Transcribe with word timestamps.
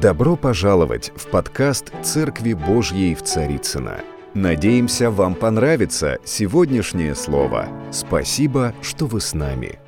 Добро 0.00 0.36
пожаловать 0.36 1.10
в 1.16 1.28
подкаст 1.28 1.92
«Церкви 2.04 2.52
Божьей 2.52 3.16
в 3.16 3.24
Царицыно». 3.24 3.98
Надеемся, 4.32 5.10
вам 5.10 5.34
понравится 5.34 6.18
сегодняшнее 6.24 7.16
слово. 7.16 7.66
Спасибо, 7.90 8.76
что 8.80 9.06
вы 9.06 9.20
с 9.20 9.34
нами. 9.34 9.80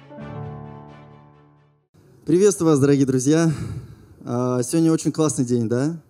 Приветствую 2.27 2.73
вас, 2.73 2.81
дорогие 2.81 3.07
друзья. 3.07 3.53
А, 4.25 4.61
сегодня 4.65 4.91
очень 4.91 5.13
классный 5.13 5.45
день, 5.45 5.69
да? 5.69 6.03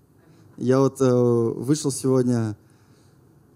Я 0.57 0.79
вот 0.79 0.99
э, 1.03 1.05
вышел 1.07 1.93
сегодня 1.93 2.57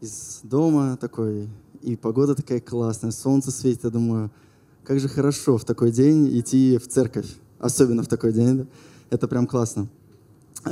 из 0.03 0.41
дома 0.43 0.99
такой, 0.99 1.49
и 1.81 1.97
погода 1.97 2.35
такая 2.35 2.61
классная, 2.61 3.13
солнце 3.13 3.51
светит, 3.51 3.85
я 3.85 3.91
думаю, 3.91 4.31
как 4.85 5.01
же 5.01 5.09
хорошо 5.09 5.57
в 5.57 5.65
такой 5.65 5.91
день 5.91 6.39
идти 6.39 6.77
в 6.77 6.87
церковь, 6.87 7.35
особенно 7.59 8.03
в 8.03 8.09
такой 8.09 8.35
день, 8.35 8.59
да? 8.59 8.67
это 9.09 9.27
прям 9.27 9.47
классно. 9.47 9.89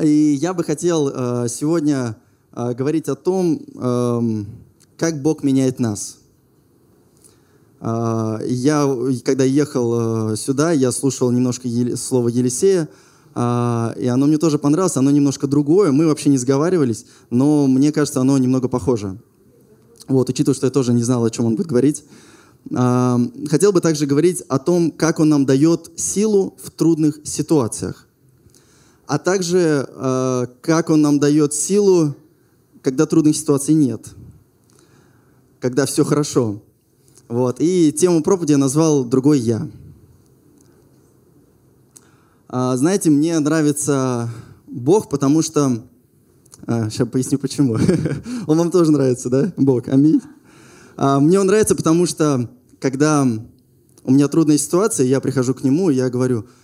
И 0.00 0.38
я 0.40 0.54
бы 0.54 0.64
хотел 0.64 1.08
э, 1.08 1.48
сегодня 1.48 2.16
э, 2.54 2.72
говорить 2.72 3.08
о 3.08 3.14
том, 3.14 3.60
э, 3.76 4.44
как 4.96 5.20
Бог 5.20 5.42
меняет 5.42 5.80
нас. 5.80 6.18
Э, 7.80 8.38
я, 8.46 8.88
когда 9.22 9.44
ехал 9.44 10.34
сюда, 10.36 10.72
я 10.72 10.92
слушал 10.92 11.30
немножко 11.30 11.68
слово 11.96 12.28
Елисея, 12.28 12.88
и 13.34 13.38
оно 13.38 14.26
мне 14.26 14.36
тоже 14.36 14.58
понравилось, 14.58 14.98
оно 14.98 15.10
немножко 15.10 15.46
другое, 15.46 15.90
мы 15.90 16.06
вообще 16.06 16.28
не 16.28 16.36
сговаривались, 16.36 17.06
но 17.30 17.66
мне 17.66 17.90
кажется, 17.90 18.20
оно 18.20 18.36
немного 18.36 18.68
похоже. 18.68 19.16
Вот, 20.06 20.28
учитывая, 20.28 20.54
что 20.54 20.66
я 20.66 20.70
тоже 20.70 20.92
не 20.92 21.02
знал, 21.02 21.24
о 21.24 21.30
чем 21.30 21.46
он 21.46 21.56
будет 21.56 21.68
говорить. 21.68 22.04
Хотел 22.68 23.72
бы 23.72 23.80
также 23.80 24.04
говорить 24.04 24.42
о 24.48 24.58
том, 24.58 24.90
как 24.90 25.18
он 25.18 25.30
нам 25.30 25.46
дает 25.46 25.92
силу 25.96 26.58
в 26.62 26.70
трудных 26.70 27.20
ситуациях 27.24 28.06
а 29.12 29.18
также 29.18 29.86
э, 29.86 30.46
как 30.62 30.88
Он 30.88 31.02
нам 31.02 31.18
дает 31.18 31.52
силу, 31.52 32.14
когда 32.80 33.04
трудных 33.04 33.36
ситуаций 33.36 33.74
нет, 33.74 34.06
когда 35.60 35.84
все 35.84 36.02
хорошо. 36.02 36.62
Вот. 37.28 37.56
И 37.58 37.92
тему 37.92 38.22
проповеди 38.22 38.52
я 38.52 38.56
назвал 38.56 39.04
«Другой 39.04 39.38
я». 39.38 39.68
А, 42.48 42.74
знаете, 42.78 43.10
мне 43.10 43.38
нравится 43.38 44.30
Бог, 44.66 45.10
потому 45.10 45.42
что... 45.42 45.84
А, 46.66 46.88
сейчас 46.88 47.06
поясню, 47.06 47.38
почему. 47.38 47.76
Он 48.46 48.56
вам 48.56 48.70
тоже 48.70 48.92
нравится, 48.92 49.28
да? 49.28 49.52
Бог. 49.58 49.88
Аминь. 49.88 50.22
А, 50.96 51.20
мне 51.20 51.38
он 51.38 51.48
нравится, 51.48 51.74
потому 51.74 52.06
что 52.06 52.48
когда 52.80 53.28
у 54.04 54.10
меня 54.10 54.28
трудная 54.28 54.56
ситуация, 54.56 55.04
я 55.04 55.20
прихожу 55.20 55.52
к 55.52 55.64
Нему, 55.64 55.90
и 55.90 55.96
я 55.96 56.08
говорю– 56.08 56.46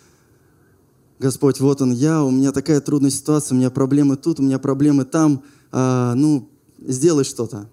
Господь, 1.18 1.58
вот 1.60 1.82
он 1.82 1.92
я, 1.92 2.22
у 2.22 2.30
меня 2.30 2.52
такая 2.52 2.80
трудная 2.80 3.10
ситуация, 3.10 3.56
у 3.56 3.58
меня 3.58 3.70
проблемы 3.70 4.16
тут, 4.16 4.38
у 4.38 4.42
меня 4.42 4.58
проблемы 4.58 5.04
там, 5.04 5.42
а, 5.72 6.14
ну, 6.14 6.48
сделай 6.86 7.24
что-то. 7.24 7.68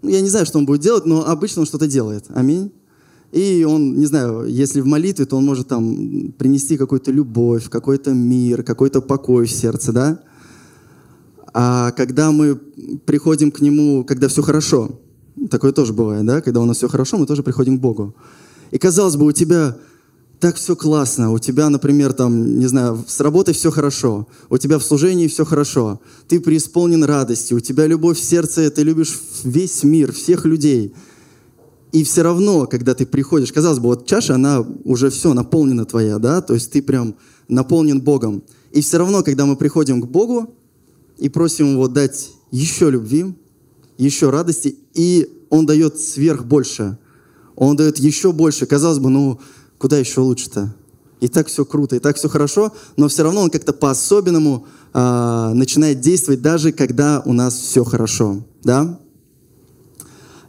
Ну, 0.00 0.08
я 0.08 0.20
не 0.20 0.28
знаю, 0.28 0.46
что 0.46 0.58
он 0.58 0.66
будет 0.66 0.80
делать, 0.80 1.04
но 1.04 1.26
обычно 1.26 1.60
он 1.60 1.66
что-то 1.66 1.86
делает. 1.86 2.24
Аминь. 2.30 2.72
И 3.30 3.64
он, 3.64 3.96
не 3.98 4.06
знаю, 4.06 4.46
если 4.46 4.80
в 4.80 4.86
молитве, 4.86 5.24
то 5.26 5.36
он 5.36 5.44
может 5.44 5.68
там 5.68 6.32
принести 6.32 6.76
какую-то 6.76 7.10
любовь, 7.10 7.68
какой-то 7.68 8.12
мир, 8.12 8.62
какой-то 8.62 9.00
покой 9.00 9.46
в 9.46 9.50
сердце, 9.50 9.92
да? 9.92 10.20
А 11.54 11.92
когда 11.92 12.30
мы 12.30 12.56
приходим 12.56 13.50
к 13.50 13.60
нему, 13.60 14.04
когда 14.04 14.28
все 14.28 14.42
хорошо, 14.42 15.00
такое 15.50 15.72
тоже 15.72 15.92
бывает, 15.92 16.26
да? 16.26 16.40
Когда 16.40 16.60
у 16.60 16.64
нас 16.64 16.78
все 16.78 16.88
хорошо, 16.88 17.18
мы 17.18 17.26
тоже 17.26 17.42
приходим 17.42 17.78
к 17.78 17.80
Богу. 17.80 18.14
И 18.70 18.78
казалось 18.78 19.16
бы, 19.16 19.26
у 19.26 19.32
тебя 19.32 19.76
так 20.42 20.56
все 20.56 20.74
классно, 20.74 21.30
у 21.30 21.38
тебя, 21.38 21.68
например, 21.68 22.12
там, 22.12 22.58
не 22.58 22.66
знаю, 22.66 23.04
с 23.06 23.20
работой 23.20 23.54
все 23.54 23.70
хорошо, 23.70 24.26
у 24.50 24.58
тебя 24.58 24.80
в 24.80 24.82
служении 24.82 25.28
все 25.28 25.44
хорошо, 25.44 26.00
ты 26.26 26.40
преисполнен 26.40 27.04
радости, 27.04 27.54
у 27.54 27.60
тебя 27.60 27.86
любовь 27.86 28.18
в 28.18 28.24
сердце, 28.24 28.68
ты 28.72 28.82
любишь 28.82 29.20
весь 29.44 29.84
мир, 29.84 30.12
всех 30.12 30.44
людей. 30.44 30.94
И 31.92 32.02
все 32.02 32.22
равно, 32.22 32.66
когда 32.66 32.92
ты 32.96 33.06
приходишь, 33.06 33.52
казалось 33.52 33.78
бы, 33.78 33.90
вот 33.90 34.08
чаша, 34.08 34.34
она 34.34 34.66
уже 34.82 35.10
все 35.10 35.32
наполнена 35.32 35.84
твоя, 35.84 36.18
да, 36.18 36.40
то 36.40 36.54
есть 36.54 36.72
ты 36.72 36.82
прям 36.82 37.14
наполнен 37.46 38.00
Богом. 38.00 38.42
И 38.72 38.80
все 38.80 38.98
равно, 38.98 39.22
когда 39.22 39.46
мы 39.46 39.54
приходим 39.54 40.02
к 40.02 40.08
Богу 40.08 40.52
и 41.18 41.28
просим 41.28 41.74
Его 41.74 41.86
дать 41.86 42.32
еще 42.50 42.90
любви, 42.90 43.32
еще 43.96 44.30
радости, 44.30 44.74
и 44.92 45.28
Он 45.50 45.66
дает 45.66 46.00
сверх 46.00 46.44
больше, 46.44 46.98
Он 47.54 47.76
дает 47.76 48.00
еще 48.00 48.32
больше. 48.32 48.66
Казалось 48.66 48.98
бы, 48.98 49.08
ну, 49.08 49.38
куда 49.82 49.98
еще 49.98 50.20
лучше-то? 50.20 50.72
И 51.20 51.26
так 51.26 51.48
все 51.48 51.64
круто, 51.64 51.96
и 51.96 51.98
так 51.98 52.16
все 52.16 52.28
хорошо, 52.28 52.72
но 52.96 53.08
все 53.08 53.24
равно 53.24 53.40
он 53.42 53.50
как-то 53.50 53.72
по-особенному 53.72 54.64
э, 54.94 55.50
начинает 55.54 56.00
действовать, 56.00 56.40
даже 56.40 56.70
когда 56.70 57.20
у 57.26 57.32
нас 57.32 57.54
все 57.58 57.82
хорошо. 57.82 58.44
Да? 58.62 59.00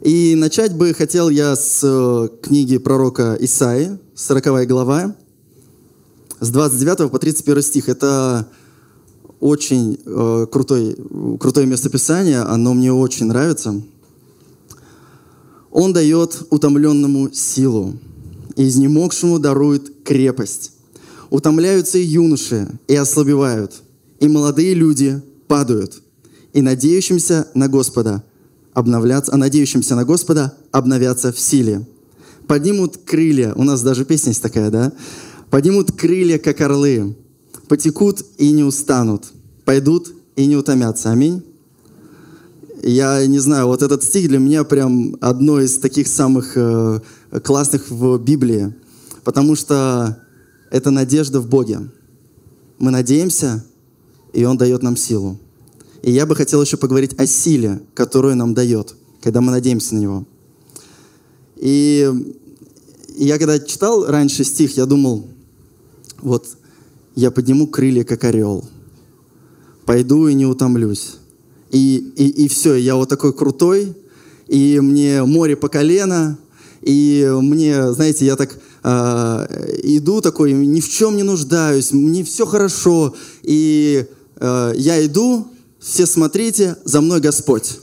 И 0.00 0.36
начать 0.36 0.76
бы 0.76 0.94
хотел 0.94 1.30
я 1.30 1.56
с 1.56 1.80
э, 1.82 2.28
книги 2.42 2.78
пророка 2.78 3.36
Исаи, 3.40 3.98
40 4.14 4.68
глава, 4.68 5.16
с 6.38 6.48
29 6.50 7.10
по 7.10 7.18
31 7.18 7.62
стих. 7.62 7.88
Это 7.88 8.46
очень 9.40 9.98
э, 10.06 10.46
крутой, 10.50 10.96
крутое 11.40 11.66
местописание, 11.66 12.42
оно 12.42 12.72
мне 12.72 12.92
очень 12.92 13.26
нравится. 13.26 13.82
Он 15.72 15.92
дает 15.92 16.46
утомленному 16.50 17.32
силу, 17.32 17.94
и 18.56 18.68
изнемогшему 18.68 19.38
дарует 19.38 20.04
крепость. 20.04 20.72
Утомляются 21.30 21.98
и 21.98 22.04
юноши, 22.04 22.68
и 22.86 22.94
ослабевают, 22.94 23.74
и 24.20 24.28
молодые 24.28 24.74
люди 24.74 25.20
падают, 25.48 26.02
и 26.52 26.62
надеющимся 26.62 27.48
на 27.54 27.68
Господа 27.68 28.22
обновляться, 28.72 29.32
а 29.32 29.36
надеющимся 29.36 29.96
на 29.96 30.04
Господа 30.04 30.54
обновятся 30.70 31.32
в 31.32 31.38
силе. 31.38 31.86
Поднимут 32.46 32.98
крылья, 32.98 33.54
у 33.54 33.62
нас 33.62 33.82
даже 33.82 34.04
песня 34.04 34.30
есть 34.30 34.42
такая, 34.42 34.70
да? 34.70 34.92
Поднимут 35.50 35.92
крылья, 35.92 36.38
как 36.38 36.60
орлы, 36.60 37.16
потекут 37.68 38.24
и 38.38 38.50
не 38.52 38.64
устанут, 38.64 39.32
пойдут 39.64 40.12
и 40.36 40.46
не 40.46 40.56
утомятся. 40.56 41.10
Аминь. 41.10 41.42
Я 42.82 43.26
не 43.26 43.38
знаю, 43.38 43.68
вот 43.68 43.82
этот 43.82 44.02
стих 44.02 44.28
для 44.28 44.38
меня 44.38 44.62
прям 44.64 45.16
одно 45.20 45.60
из 45.60 45.78
таких 45.78 46.06
самых 46.06 46.52
э, 46.56 47.00
классных 47.42 47.90
в 47.90 48.18
Библии, 48.18 48.74
потому 49.24 49.56
что 49.56 50.18
это 50.70 50.90
надежда 50.90 51.40
в 51.40 51.48
Боге. 51.48 51.80
Мы 52.78 52.90
надеемся, 52.90 53.64
и 54.32 54.44
Он 54.44 54.56
дает 54.56 54.82
нам 54.82 54.96
силу. 54.96 55.38
И 56.02 56.10
я 56.10 56.26
бы 56.26 56.36
хотел 56.36 56.60
еще 56.62 56.76
поговорить 56.76 57.14
о 57.18 57.26
силе, 57.26 57.80
которую 57.94 58.36
нам 58.36 58.54
дает, 58.54 58.94
когда 59.22 59.40
мы 59.40 59.50
надеемся 59.50 59.94
на 59.94 60.00
Него. 60.00 60.26
И 61.56 62.10
я 63.16 63.38
когда 63.38 63.58
читал 63.58 64.04
раньше 64.06 64.44
стих, 64.44 64.76
я 64.76 64.86
думал, 64.86 65.28
вот 66.20 66.46
я 67.14 67.30
подниму 67.30 67.68
крылья, 67.68 68.04
как 68.04 68.24
орел, 68.24 68.64
пойду 69.86 70.26
и 70.26 70.34
не 70.34 70.46
утомлюсь. 70.46 71.16
И, 71.70 72.12
и, 72.16 72.44
и 72.44 72.48
все, 72.48 72.74
я 72.74 72.96
вот 72.96 73.08
такой 73.08 73.32
крутой, 73.32 73.96
и 74.46 74.80
мне 74.80 75.24
море 75.24 75.56
по 75.56 75.68
колено, 75.68 76.38
и 76.84 77.26
мне, 77.40 77.92
знаете, 77.94 78.26
я 78.26 78.36
так 78.36 78.58
э, 78.82 79.78
иду 79.84 80.20
такой, 80.20 80.52
ни 80.52 80.80
в 80.82 80.88
чем 80.90 81.16
не 81.16 81.22
нуждаюсь, 81.22 81.92
мне 81.92 82.22
все 82.24 82.44
хорошо. 82.44 83.14
И 83.42 84.04
э, 84.36 84.72
я 84.76 85.06
иду, 85.06 85.48
все 85.80 86.04
смотрите, 86.04 86.76
за 86.84 87.00
мной 87.00 87.20
Господь. 87.20 87.80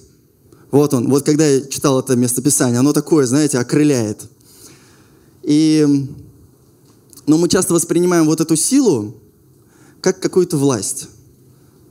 Вот 0.70 0.94
он. 0.94 1.10
Вот 1.10 1.26
когда 1.26 1.48
я 1.48 1.62
читал 1.62 2.00
это 2.00 2.16
местописание, 2.16 2.80
оно 2.80 2.94
такое, 2.94 3.26
знаете, 3.26 3.58
окрыляет. 3.58 4.22
И, 5.42 6.08
но 7.26 7.40
мы 7.40 7.50
часто 7.50 7.74
воспринимаем 7.74 8.28
вот 8.28 8.40
эту 8.40 8.56
силу 8.56 9.16
как 10.00 10.20
какую-то 10.20 10.58
власть. 10.58 11.08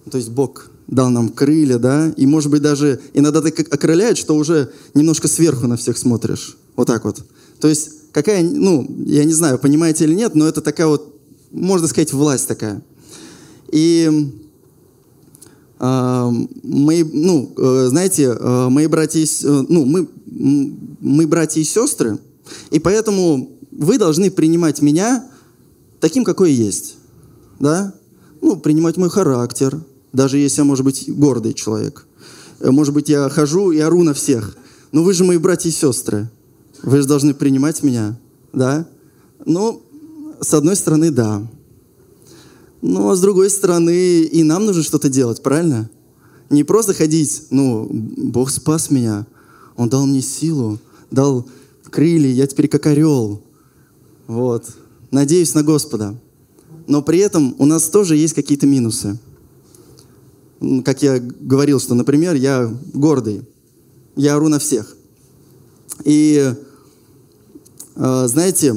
То 0.09 0.17
есть 0.17 0.31
Бог 0.31 0.71
дал 0.87 1.11
нам 1.11 1.31
крылья, 1.31 1.79
да, 1.79 2.13
и, 2.17 2.25
может 2.25 2.53
быть, 2.53 2.63
даже 2.63 3.01
иногда 3.15 3.41
так 3.41 3.59
окрыляет, 3.75 4.17
что 4.17 4.37
уже 4.37 4.71
немножко 4.95 5.27
сверху 5.27 5.67
на 5.67 5.77
всех 5.77 5.99
смотришь. 5.99 6.57
Вот 6.81 6.87
так 6.87 7.05
вот. 7.05 7.23
То 7.61 7.69
есть 7.69 7.91
какая, 8.11 8.43
ну, 8.43 8.91
я 9.05 9.27
не 9.27 9.35
знаю, 9.35 9.59
понимаете 9.59 10.05
или 10.05 10.15
нет, 10.15 10.35
но 10.35 10.49
это 10.49 10.63
такая 10.63 10.87
вот, 10.87 11.15
можно 11.51 11.87
сказать, 11.87 12.15
власть 12.15 12.49
такая. 12.49 12.83
И 13.71 14.33
э, 15.79 16.31
мои, 16.63 17.05
ну, 17.05 17.53
э, 17.55 17.87
знаете, 17.91 18.35
э, 18.35 18.69
мои 18.71 18.87
братья, 18.87 19.21
э, 19.21 19.65
ну, 19.69 19.85
мы, 19.85 20.09
мы 21.01 21.27
братья 21.27 21.61
и 21.61 21.65
сестры, 21.65 22.19
и 22.71 22.79
поэтому 22.79 23.59
вы 23.71 23.99
должны 23.99 24.31
принимать 24.31 24.81
меня 24.81 25.31
таким, 26.01 26.25
какой 26.25 26.53
есть, 26.53 26.97
да? 27.59 27.93
Ну, 28.41 28.57
принимать 28.57 28.97
мой 28.97 29.11
характер, 29.11 29.83
даже 30.15 30.39
если 30.39 30.63
я, 30.63 30.65
может 30.65 30.87
быть, 30.87 31.05
гордый 31.15 31.53
человек. 31.53 32.07
Э, 32.61 32.71
может 32.71 32.95
быть, 32.95 33.11
я 33.11 33.29
хожу 33.29 33.71
и 33.71 33.81
ору 33.81 34.03
на 34.03 34.15
всех. 34.15 34.57
Но 34.93 35.03
вы 35.03 35.13
же 35.13 35.25
мои 35.25 35.37
братья 35.37 35.69
и 35.69 35.73
сестры. 35.73 36.31
Вы 36.83 37.03
же 37.03 37.09
должны 37.09 37.35
принимать 37.35 37.83
меня, 37.83 38.19
да? 38.53 38.87
Ну, 39.45 39.83
с 40.41 40.55
одной 40.55 40.77
стороны, 40.77 41.11
да. 41.11 41.47
Ну, 42.83 43.11
а 43.11 43.17
с 43.17 43.21
другой 43.21 43.51
стороны, 43.51 44.23
и 44.23 44.43
нам 44.43 44.65
нужно 44.65 44.83
что-то 44.83 45.09
делать, 45.09 45.43
правильно? 45.43 45.91
Не 46.49 46.65
просто 46.65 46.95
ходить, 46.95 47.45
ну, 47.51 47.87
Бог 47.91 48.51
спас 48.51 48.91
меня, 48.91 49.27
Он 49.77 49.89
дал 49.89 50.07
мне 50.07 50.23
силу, 50.23 50.79
дал 51.11 51.47
крылья, 51.91 52.31
я 52.31 52.47
теперь 52.47 52.69
как 52.69 52.87
орел. 52.87 53.43
Вот. 54.27 54.67
Надеюсь 55.11 55.55
на 55.55 55.63
Господа. 55.63 56.17
Но 56.87 57.03
при 57.03 57.19
этом 57.19 57.55
у 57.59 57.67
нас 57.67 57.89
тоже 57.89 58.17
есть 58.17 58.35
какие-то 58.35 58.67
минусы. 58.67 59.19
Как 60.85 61.03
я 61.03 61.19
говорил, 61.19 61.81
что, 61.81 61.95
например, 61.95 62.35
я 62.35 62.73
гордый. 62.93 63.43
Я 64.17 64.37
ору 64.37 64.49
на 64.49 64.59
всех. 64.59 64.97
И, 66.05 66.55
знаете, 67.97 68.75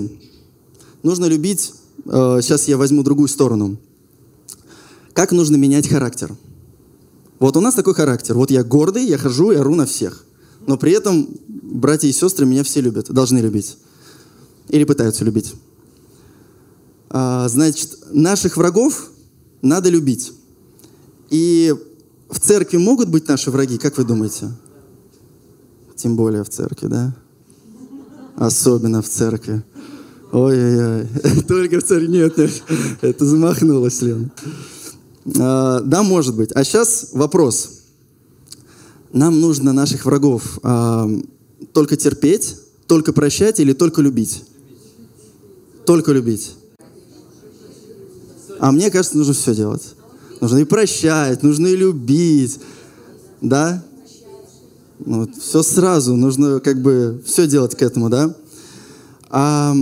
нужно 1.04 1.26
любить... 1.26 1.74
Э, 2.06 2.40
сейчас 2.42 2.68
я 2.68 2.78
возьму 2.78 3.04
другую 3.04 3.28
сторону. 3.28 3.78
Как 5.14 5.32
нужно 5.32 5.56
менять 5.56 5.88
характер? 5.88 6.36
Вот 7.40 7.58
у 7.58 7.62
нас 7.62 7.76
такой 7.76 7.94
характер. 7.94 8.36
Вот 8.36 8.52
я 8.52 8.64
гордый, 8.64 9.06
я 9.06 9.18
хожу 9.18 9.52
и 9.52 9.56
ору 9.56 9.76
на 9.76 9.86
всех. 9.86 10.26
Но 10.66 10.78
при 10.78 10.94
этом 10.94 11.28
братья 11.48 12.08
и 12.08 12.12
сестры 12.12 12.46
меня 12.46 12.64
все 12.64 12.82
любят, 12.82 13.12
должны 13.12 13.40
любить. 13.40 13.78
Или 14.70 14.86
пытаются 14.86 15.26
любить. 15.26 15.54
А, 17.10 17.48
значит, 17.50 17.98
наших 18.12 18.58
врагов 18.58 19.12
надо 19.62 19.90
любить. 19.90 20.34
И 21.30 21.76
в 22.30 22.40
церкви 22.40 22.78
могут 22.78 23.10
быть 23.10 23.28
наши 23.28 23.52
враги, 23.52 23.78
как 23.78 23.98
вы 23.98 24.04
думаете? 24.04 24.52
Тем 25.96 26.16
более 26.16 26.44
в 26.44 26.50
церкви, 26.50 26.88
да? 26.88 27.16
Особенно 28.36 29.02
в 29.02 29.10
церкви. 29.10 29.64
Ой-ой-ой. 30.32 31.08
Только 31.48 31.80
в 31.80 31.84
церкви. 31.84 32.08
Нет, 32.08 32.38
нет. 32.38 32.64
Это 33.02 33.26
замахнулось, 33.26 34.02
Лен. 34.02 34.32
А, 35.40 35.82
да, 35.82 36.04
может 36.04 36.36
быть. 36.36 36.52
А 36.54 36.64
сейчас 36.64 37.10
вопрос. 37.14 37.84
Нам 39.12 39.40
нужно 39.40 39.74
наших 39.74 40.06
врагов 40.06 40.60
а, 40.64 41.08
только 41.72 41.96
терпеть, 41.96 42.56
только 42.88 43.14
прощать 43.14 43.60
или 43.60 43.74
только 43.74 44.02
любить? 44.02 44.44
Только 45.86 46.12
любить. 46.12 46.56
А 48.60 48.72
мне 48.72 48.90
кажется, 48.90 49.18
нужно 49.18 49.34
все 49.34 49.54
делать. 49.54 49.94
Нужно 50.42 50.58
и 50.58 50.64
прощать, 50.64 51.44
нужно 51.44 51.68
и 51.68 51.76
любить. 51.76 52.60
Да? 53.42 53.84
Ну, 55.06 55.22
вот, 55.22 55.36
все 55.36 55.64
сразу, 55.64 56.16
нужно 56.16 56.60
как 56.60 56.82
бы 56.82 57.22
все 57.26 57.48
делать 57.48 57.76
к 57.76 57.82
этому, 57.82 58.10
да? 58.10 58.36
А, 59.30 59.76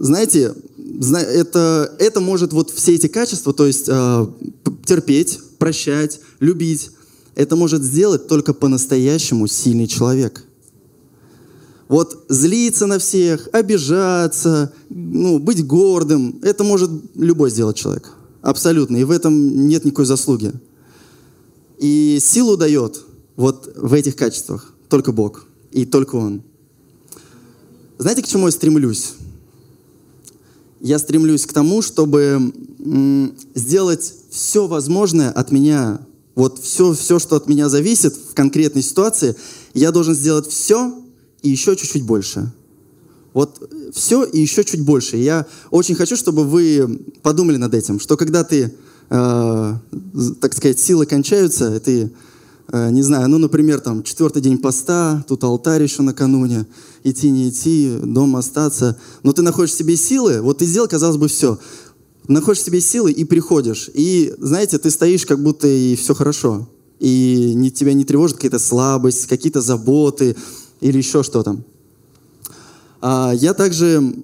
знаете, 0.00 0.54
это, 1.00 1.94
это 1.98 2.20
может 2.20 2.52
вот 2.52 2.70
все 2.70 2.94
эти 2.94 3.06
качества, 3.06 3.52
то 3.52 3.66
есть 3.66 3.88
э, 3.88 4.26
терпеть, 4.84 5.38
прощать, 5.58 6.20
любить, 6.40 6.90
это 7.36 7.54
может 7.54 7.82
сделать 7.82 8.26
только 8.26 8.54
по-настоящему 8.54 9.46
сильный 9.46 9.86
человек. 9.86 10.44
Вот 11.86 12.24
злиться 12.28 12.86
на 12.86 12.98
всех, 12.98 13.48
обижаться, 13.52 14.72
ну, 14.90 15.38
быть 15.38 15.64
гордым, 15.64 16.40
это 16.42 16.64
может 16.64 16.90
любой 17.14 17.50
сделать 17.50 17.76
человек. 17.76 18.10
Абсолютно. 18.42 18.96
И 18.96 19.04
в 19.04 19.10
этом 19.10 19.68
нет 19.68 19.84
никакой 19.84 20.04
заслуги. 20.04 20.52
И 21.78 22.18
силу 22.20 22.56
дает 22.56 23.04
вот 23.38 23.72
в 23.76 23.94
этих 23.94 24.16
качествах 24.16 24.74
только 24.88 25.12
Бог. 25.12 25.46
И 25.70 25.86
только 25.86 26.16
Он. 26.16 26.42
Знаете, 27.96 28.22
к 28.22 28.26
чему 28.26 28.46
я 28.46 28.50
стремлюсь? 28.50 29.14
Я 30.80 30.98
стремлюсь 30.98 31.46
к 31.46 31.52
тому, 31.52 31.80
чтобы 31.80 32.52
сделать 33.54 34.14
все 34.30 34.66
возможное 34.66 35.30
от 35.30 35.52
меня 35.52 36.00
вот 36.34 36.60
все, 36.60 36.94
все, 36.94 37.18
что 37.18 37.36
от 37.36 37.48
меня 37.48 37.68
зависит 37.68 38.14
в 38.14 38.34
конкретной 38.34 38.82
ситуации, 38.82 39.34
я 39.74 39.90
должен 39.90 40.14
сделать 40.14 40.46
все 40.46 40.94
и 41.42 41.48
еще 41.48 41.74
чуть-чуть 41.74 42.04
больше. 42.04 42.52
Вот 43.34 43.70
все 43.92 44.24
и 44.24 44.40
еще 44.40 44.64
чуть 44.64 44.82
больше. 44.82 45.16
Я 45.16 45.46
очень 45.70 45.96
хочу, 45.96 46.16
чтобы 46.16 46.44
вы 46.44 47.04
подумали 47.22 47.56
над 47.56 47.74
этим, 47.74 47.98
что 47.98 48.16
когда 48.16 48.44
ты, 48.44 48.72
э, 49.10 49.74
так 50.40 50.54
сказать, 50.54 50.78
силы 50.78 51.06
кончаются, 51.06 51.80
ты, 51.80 52.12
не 52.72 53.02
знаю, 53.02 53.28
ну, 53.28 53.38
например, 53.38 53.80
там, 53.80 54.02
четвертый 54.02 54.42
день 54.42 54.58
поста, 54.58 55.24
тут 55.26 55.42
алтарь 55.44 55.82
еще 55.82 56.02
накануне, 56.02 56.66
идти, 57.02 57.30
не 57.30 57.48
идти, 57.48 57.98
дома 58.02 58.40
остаться, 58.40 58.98
но 59.22 59.32
ты 59.32 59.42
находишь 59.42 59.72
в 59.72 59.78
себе 59.78 59.96
силы, 59.96 60.42
вот 60.42 60.58
ты 60.58 60.66
сделал, 60.66 60.88
казалось 60.88 61.16
бы, 61.16 61.28
все 61.28 61.58
находишь 62.28 62.62
в 62.62 62.66
себе 62.66 62.80
силы 62.80 63.10
и 63.10 63.24
приходишь. 63.24 63.90
И, 63.92 64.34
знаете, 64.38 64.78
ты 64.78 64.90
стоишь, 64.90 65.26
как 65.26 65.42
будто 65.42 65.66
и 65.66 65.96
все 65.96 66.14
хорошо. 66.14 66.68
И 67.00 67.52
не, 67.54 67.70
тебя 67.70 67.94
не 67.94 68.04
тревожит 68.04 68.36
какая-то 68.36 68.58
слабость, 68.58 69.26
какие-то 69.26 69.60
заботы 69.60 70.36
или 70.80 70.98
еще 70.98 71.22
что-то. 71.22 71.58
А, 73.00 73.32
я 73.34 73.54
также 73.54 74.14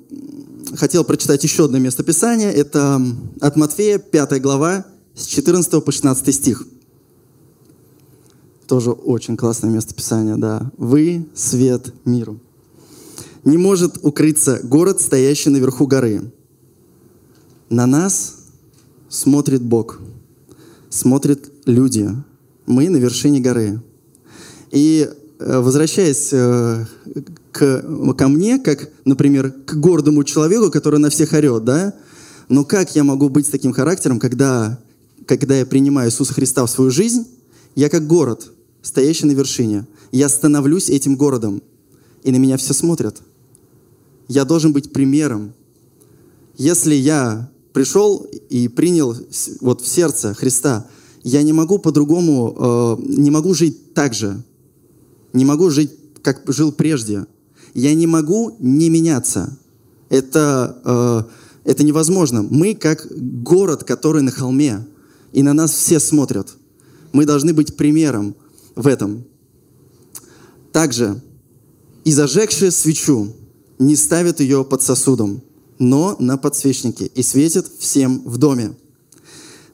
хотел 0.76 1.04
прочитать 1.04 1.42
еще 1.42 1.64
одно 1.64 1.78
местописание. 1.78 2.52
Это 2.52 3.00
от 3.40 3.56
Матфея, 3.56 3.98
5 3.98 4.42
глава, 4.42 4.84
с 5.14 5.26
14 5.26 5.84
по 5.84 5.92
16 5.92 6.34
стих. 6.34 6.66
Тоже 8.66 8.92
очень 8.92 9.36
классное 9.36 9.70
местописание, 9.70 10.36
да. 10.36 10.70
«Вы— 10.76 11.26
свет 11.34 11.92
миру». 12.04 12.40
«Не 13.44 13.58
может 13.58 13.98
укрыться 14.02 14.60
город, 14.62 15.00
стоящий 15.00 15.50
наверху 15.50 15.86
горы, 15.86 16.32
на 17.68 17.86
нас 17.86 18.36
смотрит 19.08 19.62
Бог, 19.62 20.00
смотрят 20.90 21.50
люди. 21.66 22.08
Мы 22.66 22.88
на 22.88 22.96
вершине 22.96 23.40
горы. 23.40 23.82
И 24.70 25.08
э, 25.38 25.58
возвращаясь 25.58 26.30
э, 26.32 26.84
к, 27.52 27.84
ко 28.16 28.28
мне, 28.28 28.58
как, 28.58 28.90
например, 29.04 29.52
к 29.66 29.74
гордому 29.74 30.24
человеку, 30.24 30.70
который 30.70 31.00
на 31.00 31.10
всех 31.10 31.32
орет, 31.32 31.64
да? 31.64 31.94
Но 32.48 32.64
как 32.64 32.94
я 32.94 33.04
могу 33.04 33.28
быть 33.28 33.46
с 33.46 33.50
таким 33.50 33.72
характером, 33.72 34.20
когда, 34.20 34.78
когда 35.26 35.56
я 35.56 35.66
принимаю 35.66 36.10
Иисуса 36.10 36.34
Христа 36.34 36.64
в 36.64 36.70
свою 36.70 36.90
жизнь, 36.90 37.26
я 37.74 37.88
как 37.88 38.06
город, 38.06 38.52
стоящий 38.84 39.26
на 39.26 39.32
вершине. 39.32 39.86
Я 40.12 40.28
становлюсь 40.28 40.90
этим 40.90 41.16
городом, 41.16 41.62
и 42.22 42.30
на 42.30 42.36
меня 42.36 42.56
все 42.56 42.74
смотрят. 42.74 43.20
Я 44.28 44.44
должен 44.44 44.72
быть 44.72 44.92
примером. 44.92 45.54
Если 46.56 46.94
я 46.94 47.50
пришел 47.72 48.26
и 48.50 48.68
принял 48.68 49.16
вот 49.60 49.80
в 49.80 49.88
сердце 49.88 50.34
Христа, 50.34 50.86
я 51.22 51.42
не 51.42 51.52
могу 51.52 51.78
по-другому, 51.78 52.98
э, 53.00 53.02
не 53.08 53.30
могу 53.30 53.54
жить 53.54 53.94
так 53.94 54.14
же, 54.14 54.42
не 55.32 55.44
могу 55.44 55.70
жить, 55.70 55.90
как 56.22 56.42
жил 56.46 56.70
прежде. 56.70 57.26
Я 57.72 57.94
не 57.94 58.06
могу 58.06 58.54
не 58.60 58.90
меняться. 58.90 59.58
Это, 60.10 60.78
э, 60.84 61.70
это 61.70 61.82
невозможно. 61.82 62.42
Мы 62.42 62.74
как 62.74 63.08
город, 63.42 63.84
который 63.84 64.22
на 64.22 64.30
холме, 64.30 64.86
и 65.32 65.42
на 65.42 65.54
нас 65.54 65.72
все 65.72 65.98
смотрят. 65.98 66.54
Мы 67.12 67.24
должны 67.24 67.54
быть 67.54 67.76
примером 67.76 68.36
в 68.74 68.86
этом. 68.86 69.24
Также 70.72 71.20
и 72.04 72.12
зажегшие 72.12 72.70
свечу 72.70 73.32
не 73.78 73.96
ставят 73.96 74.40
ее 74.40 74.64
под 74.64 74.82
сосудом, 74.82 75.42
но 75.78 76.16
на 76.18 76.36
подсвечнике, 76.36 77.06
и 77.06 77.22
светит 77.22 77.66
всем 77.78 78.22
в 78.24 78.38
доме. 78.38 78.74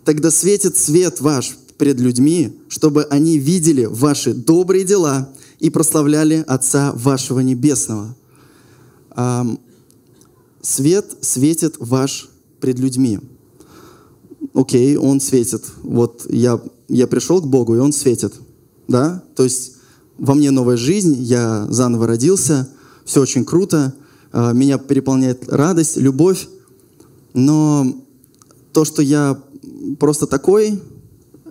Тогда 0.04 0.30
светит 0.30 0.76
свет 0.76 1.20
ваш 1.20 1.56
пред 1.76 2.00
людьми, 2.00 2.58
чтобы 2.68 3.04
они 3.04 3.38
видели 3.38 3.84
ваши 3.84 4.34
добрые 4.34 4.84
дела 4.84 5.32
и 5.58 5.70
прославляли 5.70 6.44
Отца 6.46 6.92
вашего 6.94 7.40
Небесного. 7.40 8.16
Свет 10.62 11.16
светит 11.22 11.76
ваш 11.78 12.28
пред 12.60 12.78
людьми. 12.78 13.20
Окей, 14.52 14.96
он 14.96 15.20
светит. 15.20 15.64
Вот 15.82 16.26
я, 16.28 16.60
я 16.88 17.06
пришел 17.06 17.40
к 17.40 17.46
Богу, 17.46 17.76
и 17.76 17.78
он 17.78 17.92
светит. 17.92 18.34
Да? 18.90 19.24
То 19.34 19.44
есть 19.44 19.76
во 20.18 20.34
мне 20.34 20.50
новая 20.50 20.76
жизнь, 20.76 21.16
я 21.22 21.66
заново 21.70 22.06
родился, 22.06 22.68
все 23.06 23.22
очень 23.22 23.46
круто– 23.46 23.94
Э, 24.32 24.52
меня 24.52 24.78
переполняет 24.78 25.48
радость, 25.48 25.96
любовь, 25.96 26.48
но 27.34 28.04
то, 28.72 28.84
что 28.84 29.02
я 29.02 29.40
просто 29.98 30.26
такой, 30.26 30.80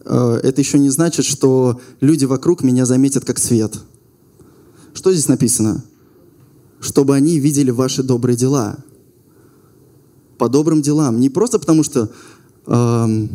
э, 0.05 0.39
это 0.43 0.61
еще 0.61 0.79
не 0.79 0.89
значит, 0.89 1.25
что 1.25 1.79
люди 1.99 2.25
вокруг 2.25 2.63
меня 2.63 2.85
заметят 2.85 3.25
как 3.25 3.39
свет. 3.39 3.79
Что 4.93 5.11
здесь 5.11 5.27
написано? 5.27 5.83
Чтобы 6.79 7.15
они 7.15 7.39
видели 7.39 7.71
ваши 7.71 8.03
добрые 8.03 8.37
дела. 8.37 8.77
По 10.37 10.47
добрым 10.47 10.81
делам. 10.81 11.19
Не 11.19 11.29
просто 11.29 11.59
потому, 11.59 11.83
что 11.83 12.09
э, 12.65 13.27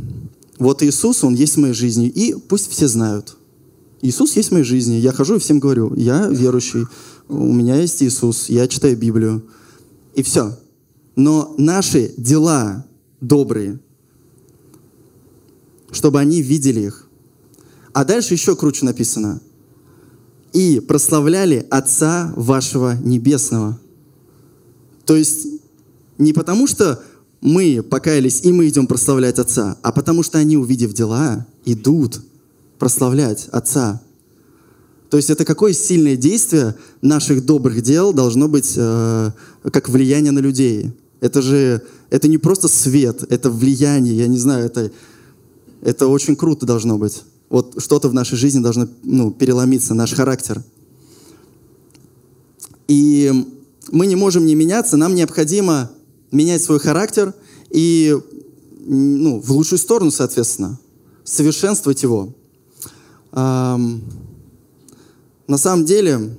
вот 0.58 0.82
Иисус, 0.82 1.22
Он 1.22 1.34
есть 1.34 1.56
в 1.56 1.60
моей 1.60 1.74
жизни, 1.74 2.08
и 2.08 2.34
пусть 2.34 2.70
все 2.70 2.88
знают. 2.88 3.36
Иисус 4.04 4.36
есть 4.36 4.50
в 4.50 4.52
моей 4.52 4.64
жизни. 4.64 4.96
Я 4.96 5.12
хожу 5.12 5.36
и 5.36 5.38
всем 5.38 5.58
говорю, 5.58 5.94
я 5.96 6.28
верующий 6.28 6.84
у 7.28 7.52
меня 7.52 7.76
есть 7.76 8.02
Иисус, 8.02 8.50
я 8.50 8.68
читаю 8.68 8.96
Библию, 8.98 9.42
и 10.14 10.22
все. 10.22 10.58
Но 11.16 11.54
наши 11.56 12.12
дела 12.18 12.84
добрые, 13.22 13.78
чтобы 15.90 16.20
они 16.20 16.42
видели 16.42 16.80
их. 16.80 17.08
А 17.94 18.04
дальше 18.04 18.34
еще 18.34 18.56
круче 18.56 18.84
написано. 18.84 19.40
И 20.52 20.80
прославляли 20.80 21.66
Отца 21.70 22.32
вашего 22.36 22.96
Небесного. 23.02 23.80
То 25.06 25.16
есть 25.16 25.46
не 26.18 26.34
потому, 26.34 26.66
что 26.66 27.02
мы 27.40 27.82
покаялись, 27.82 28.44
и 28.44 28.52
мы 28.52 28.68
идем 28.68 28.86
прославлять 28.86 29.38
Отца, 29.38 29.78
а 29.82 29.92
потому 29.92 30.22
что 30.22 30.38
они, 30.38 30.58
увидев 30.58 30.92
дела, 30.92 31.46
идут 31.64 32.20
прославлять 32.84 33.48
Отца. 33.50 34.02
То 35.08 35.16
есть 35.16 35.30
это 35.30 35.46
какое 35.46 35.72
сильное 35.72 36.16
действие 36.16 36.74
наших 37.00 37.46
добрых 37.46 37.80
дел 37.80 38.12
должно 38.12 38.46
быть 38.46 38.74
э, 38.76 39.30
как 39.72 39.88
влияние 39.88 40.32
на 40.32 40.40
людей. 40.40 40.92
Это 41.22 41.40
же 41.40 41.80
это 42.10 42.28
не 42.28 42.36
просто 42.36 42.68
свет, 42.68 43.24
это 43.30 43.50
влияние, 43.50 44.14
я 44.18 44.26
не 44.26 44.36
знаю, 44.36 44.66
это, 44.66 44.92
это 45.80 46.08
очень 46.08 46.36
круто 46.36 46.66
должно 46.66 46.98
быть. 46.98 47.22
Вот 47.48 47.82
что-то 47.82 48.10
в 48.10 48.12
нашей 48.12 48.36
жизни 48.36 48.62
должно 48.62 48.86
ну, 49.02 49.30
переломиться, 49.30 49.94
наш 49.94 50.12
характер. 50.12 50.62
И 52.86 53.32
мы 53.92 54.06
не 54.06 54.16
можем 54.16 54.44
не 54.44 54.54
меняться, 54.54 54.98
нам 54.98 55.14
необходимо 55.14 55.90
менять 56.32 56.62
свой 56.62 56.80
характер 56.80 57.32
и 57.70 58.14
ну, 58.86 59.40
в 59.40 59.52
лучшую 59.52 59.78
сторону, 59.78 60.10
соответственно, 60.10 60.78
совершенствовать 61.24 62.02
его. 62.02 62.34
На 63.34 63.98
самом 65.56 65.84
деле, 65.84 66.30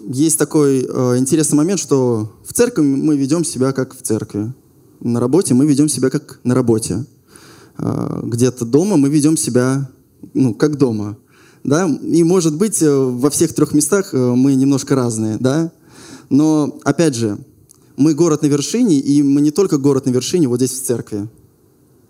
есть 0.00 0.38
такой 0.38 0.80
э, 0.80 1.18
интересный 1.18 1.56
момент, 1.56 1.78
что 1.78 2.32
в 2.44 2.52
церкви 2.52 2.82
мы 2.82 3.16
ведем 3.16 3.44
себя 3.44 3.72
как 3.72 3.94
в 3.94 4.02
церкви. 4.02 4.52
На 5.00 5.20
работе 5.20 5.54
мы 5.54 5.66
ведем 5.66 5.88
себя 5.88 6.10
как 6.10 6.40
на 6.44 6.54
работе. 6.54 7.04
Э, 7.78 8.20
где-то 8.24 8.64
дома 8.64 8.96
мы 8.96 9.08
ведем 9.08 9.36
себя 9.36 9.88
ну, 10.34 10.54
как 10.54 10.76
дома. 10.76 11.16
Да? 11.64 11.88
И, 11.88 12.24
может 12.24 12.56
быть, 12.56 12.82
э, 12.82 12.90
во 12.92 13.30
всех 13.30 13.54
трех 13.54 13.72
местах 13.72 14.12
э, 14.12 14.16
мы 14.16 14.54
немножко 14.54 14.94
разные. 14.94 15.36
Да? 15.38 15.70
Но, 16.30 16.78
опять 16.84 17.14
же, 17.14 17.38
мы 17.96 18.14
город 18.14 18.42
на 18.42 18.46
вершине, 18.46 18.98
и 18.98 19.22
мы 19.22 19.40
не 19.40 19.50
только 19.50 19.78
город 19.78 20.06
на 20.06 20.10
вершине, 20.10 20.48
вот 20.48 20.56
здесь 20.56 20.72
в 20.72 20.84
церкви. 20.84 21.28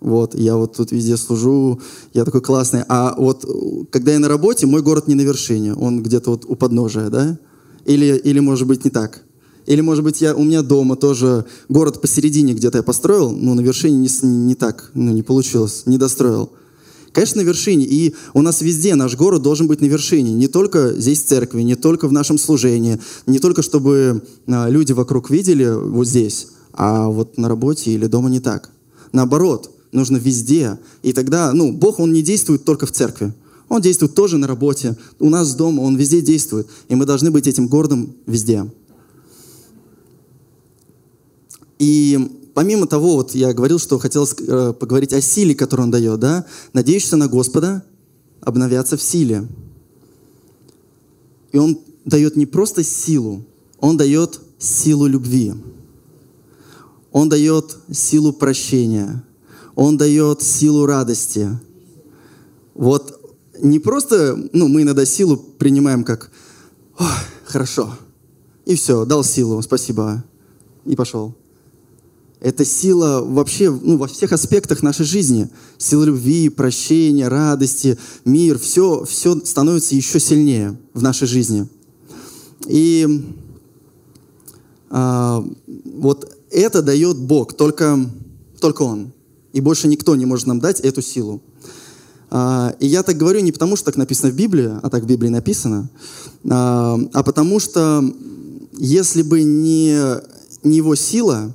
Вот, 0.03 0.35
я 0.35 0.57
вот 0.57 0.77
тут 0.77 0.91
везде 0.91 1.17
служу, 1.17 1.81
я 2.13 2.25
такой 2.25 2.41
классный. 2.41 2.83
А 2.89 3.15
вот 3.17 3.47
когда 3.91 4.13
я 4.13 4.19
на 4.19 4.29
работе, 4.29 4.67
мой 4.67 4.83
город 4.83 5.07
не 5.07 5.15
на 5.15 5.21
вершине, 5.21 5.75
он 5.75 6.03
где-то 6.03 6.31
вот 6.31 6.45
у 6.45 6.57
подножия, 6.57 7.09
да? 7.09 7.39
Или, 7.85 8.17
или 8.17 8.41
может 8.41 8.67
быть 8.67 8.85
не 8.85 8.91
так. 8.91 9.23
Или, 9.67 9.81
может 9.81 10.03
быть, 10.03 10.21
я, 10.21 10.35
у 10.35 10.43
меня 10.43 10.63
дома 10.63 10.97
тоже 10.97 11.45
город 11.69 12.01
посередине 12.01 12.53
где-то 12.53 12.79
я 12.79 12.83
построил, 12.83 13.31
но 13.31 13.55
на 13.55 13.61
вершине 13.61 13.97
не, 13.97 14.09
не, 14.23 14.37
не 14.37 14.55
так, 14.57 14.91
ну, 14.95 15.13
не 15.13 15.23
получилось, 15.23 15.85
не 15.87 15.99
достроил. 15.99 16.51
Конечно, 17.13 17.41
на 17.43 17.47
вершине. 17.47 17.85
И 17.85 18.13
у 18.35 18.43
нас 18.43 18.61
везде 18.61 18.97
наш 18.97 19.17
город 19.17 19.43
должен 19.43 19.69
быть 19.69 19.81
на 19.81 19.87
вершине. 19.87 20.33
Не 20.33 20.49
только 20.49 20.95
здесь 20.97 21.23
в 21.23 21.27
церкви, 21.27 21.63
не 21.63 21.77
только 21.77 22.09
в 22.09 22.13
нашем 22.13 22.39
служении, 22.39 22.99
не 23.27 23.39
только 23.39 23.63
чтобы 23.63 24.25
а, 24.49 24.69
люди 24.69 24.93
вокруг 24.93 25.31
видели 25.31 25.71
вот 25.71 26.09
здесь, 26.09 26.49
а 26.73 27.09
вот 27.09 27.39
на 27.39 27.49
работе 27.49 27.93
или 27.93 28.07
дома 28.07 28.31
не 28.31 28.41
так. 28.41 28.71
Наоборот, 29.13 29.72
нужно 29.93 30.17
везде. 30.17 30.79
И 31.03 31.13
тогда, 31.13 31.53
ну, 31.53 31.73
Бог, 31.73 32.01
Он 32.01 32.13
не 32.13 32.23
действует 32.23 32.65
только 32.65 32.87
в 32.87 32.93
церкви. 32.93 33.33
Он 33.73 33.81
действует 33.81 34.15
тоже 34.15 34.37
на 34.37 34.47
работе, 34.47 34.99
у 35.19 35.31
нас 35.31 35.55
дома, 35.55 35.81
он 35.81 35.97
везде 35.97 36.21
действует. 36.21 36.69
И 36.89 36.95
мы 36.95 37.07
должны 37.07 37.31
быть 37.31 37.47
этим 37.47 37.69
городом 37.69 38.15
везде. 38.27 38.71
И 41.79 42.51
помимо 42.53 42.87
того, 42.87 43.15
вот 43.17 43.35
я 43.35 43.55
говорил, 43.55 43.79
что 43.79 43.99
хотел 43.99 44.29
э, 44.29 44.75
поговорить 44.79 45.15
о 45.15 45.23
силе, 45.23 45.55
которую 45.55 45.85
он 45.85 45.91
дает, 45.91 46.21
да? 46.21 46.45
Надеешься 46.75 47.17
на 47.17 47.29
Господа, 47.29 47.83
обновятся 48.43 48.99
в 48.99 49.03
силе. 49.03 49.49
И 51.53 51.57
он 51.57 51.79
дает 52.05 52.37
не 52.37 52.45
просто 52.45 52.85
силу, 52.85 53.43
он 53.79 53.97
дает 53.97 54.39
силу 54.59 55.07
любви. 55.07 55.55
Он 57.11 57.31
дает 57.31 57.79
силу 57.91 58.35
прощения. 58.35 59.25
Он 59.75 59.97
дает 59.97 60.43
силу 60.43 60.87
радости. 60.87 61.49
Вот 62.75 63.21
не 63.61 63.79
просто, 63.79 64.37
ну, 64.53 64.69
мы 64.69 64.83
иногда 64.83 65.05
силу 65.05 65.37
принимаем 65.37 66.05
как 66.05 66.31
«хорошо», 67.45 67.95
и 68.65 68.75
все, 68.75 69.05
дал 69.05 69.25
силу, 69.25 69.61
спасибо, 69.63 70.25
и 70.85 70.95
пошел. 70.97 71.35
Это 72.41 72.65
сила 72.65 73.23
вообще 73.25 73.71
ну, 73.71 73.97
во 73.97 74.09
всех 74.09 74.33
аспектах 74.33 74.83
нашей 74.83 75.07
жизни. 75.07 75.49
Сила 75.79 76.03
любви, 76.03 76.49
прощения, 76.49 77.29
радости, 77.29 77.97
мир. 78.25 78.59
Все, 78.59 79.05
все 79.05 79.39
становится 79.45 79.95
еще 79.95 80.19
сильнее 80.19 80.77
в 80.93 81.03
нашей 81.03 81.29
жизни. 81.29 81.69
И 82.67 83.25
а, 84.91 85.45
вот 85.85 86.37
это 86.51 86.83
дает 86.83 87.17
Бог, 87.17 87.53
только, 87.57 88.11
только 88.61 88.83
Он. 88.83 89.13
И 89.53 89.61
больше 89.61 89.89
никто 89.89 90.17
не 90.17 90.27
может 90.27 90.47
нам 90.47 90.61
дать 90.61 90.81
эту 90.81 91.03
силу. 91.03 91.43
А, 92.31 92.75
и 92.81 92.87
я 92.87 93.03
так 93.03 93.17
говорю 93.17 93.41
не 93.41 93.53
потому, 93.53 93.77
что 93.77 93.87
так 93.87 93.97
написано 93.97 94.33
в 94.33 94.35
Библии, 94.35 94.71
а 94.83 94.89
так 94.89 95.03
в 95.03 95.07
Библии 95.07 95.29
написано, 95.29 95.91
а, 96.49 96.99
а 97.13 97.23
потому 97.23 97.61
что 97.61 98.03
если 98.79 99.23
бы 99.23 99.43
не, 99.43 99.99
не 100.63 100.77
его 100.79 100.95
сила, 100.95 101.55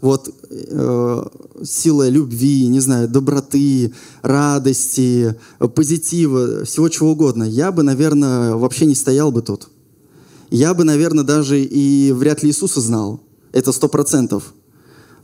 вот 0.00 0.34
э, 0.50 1.22
сила 1.62 2.08
любви, 2.08 2.66
не 2.68 2.80
знаю, 2.80 3.08
доброты, 3.08 3.92
радости, 4.22 5.36
позитива, 5.74 6.64
всего 6.64 6.88
чего 6.88 7.12
угодно, 7.12 7.44
я 7.44 7.70
бы, 7.70 7.82
наверное, 7.82 8.54
вообще 8.54 8.86
не 8.86 8.94
стоял 8.94 9.30
бы 9.30 9.42
тут. 9.42 9.68
Я 10.50 10.72
бы, 10.72 10.84
наверное, 10.84 11.24
даже 11.24 11.62
и 11.62 12.12
вряд 12.12 12.42
ли 12.42 12.48
Иисуса 12.48 12.80
знал. 12.80 13.20
Это 13.52 13.72
сто 13.72 13.88
процентов. 13.88 14.54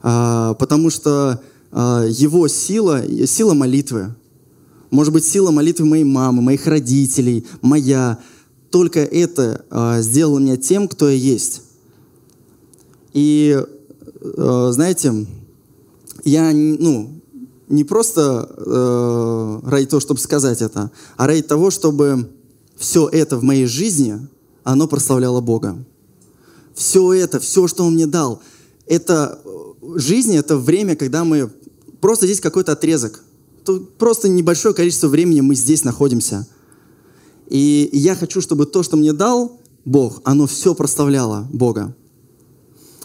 А, 0.02 0.54
потому 0.54 0.90
что 0.90 1.40
его 1.76 2.48
сила, 2.48 3.04
сила 3.26 3.52
молитвы, 3.54 4.14
может 4.90 5.12
быть, 5.12 5.24
сила 5.24 5.50
молитвы 5.50 5.84
моей 5.84 6.04
мамы, 6.04 6.40
моих 6.40 6.66
родителей, 6.66 7.44
моя. 7.60 8.18
Только 8.70 9.00
это 9.00 9.64
э, 9.70 10.02
сделало 10.02 10.38
меня 10.38 10.56
тем, 10.56 10.88
кто 10.88 11.08
я 11.08 11.16
есть. 11.16 11.62
И, 13.12 13.62
э, 14.20 14.68
знаете, 14.72 15.26
я, 16.24 16.52
ну, 16.52 17.20
не 17.68 17.84
просто 17.84 18.48
ради 19.64 19.86
того, 19.86 20.00
чтобы 20.00 20.20
сказать 20.20 20.62
это, 20.62 20.92
а 21.16 21.26
ради 21.26 21.42
того, 21.42 21.70
чтобы 21.70 22.30
все 22.76 23.08
это 23.08 23.36
в 23.36 23.42
моей 23.42 23.66
жизни, 23.66 24.20
оно 24.62 24.86
прославляло 24.86 25.40
Бога. 25.40 25.76
Все 26.74 27.12
это, 27.12 27.40
все, 27.40 27.66
что 27.66 27.84
Он 27.84 27.94
мне 27.94 28.06
дал, 28.06 28.40
это 28.86 29.40
жизнь, 29.96 30.36
это 30.36 30.56
время, 30.56 30.96
когда 30.96 31.24
мы 31.24 31.50
просто 32.06 32.26
здесь 32.26 32.40
какой-то 32.40 32.70
отрезок 32.70 33.24
то 33.66 33.80
просто 33.80 34.28
небольшое 34.28 34.72
количество 34.72 35.08
времени 35.08 35.40
мы 35.40 35.56
здесь 35.56 35.82
находимся. 35.82 36.46
И 37.48 37.90
я 37.92 38.14
хочу, 38.14 38.40
чтобы 38.40 38.64
то, 38.64 38.84
что 38.84 38.96
мне 38.96 39.12
дал 39.12 39.60
Бог, 39.84 40.20
оно 40.24 40.46
все 40.46 40.72
прославляло 40.72 41.48
Бога. 41.52 41.94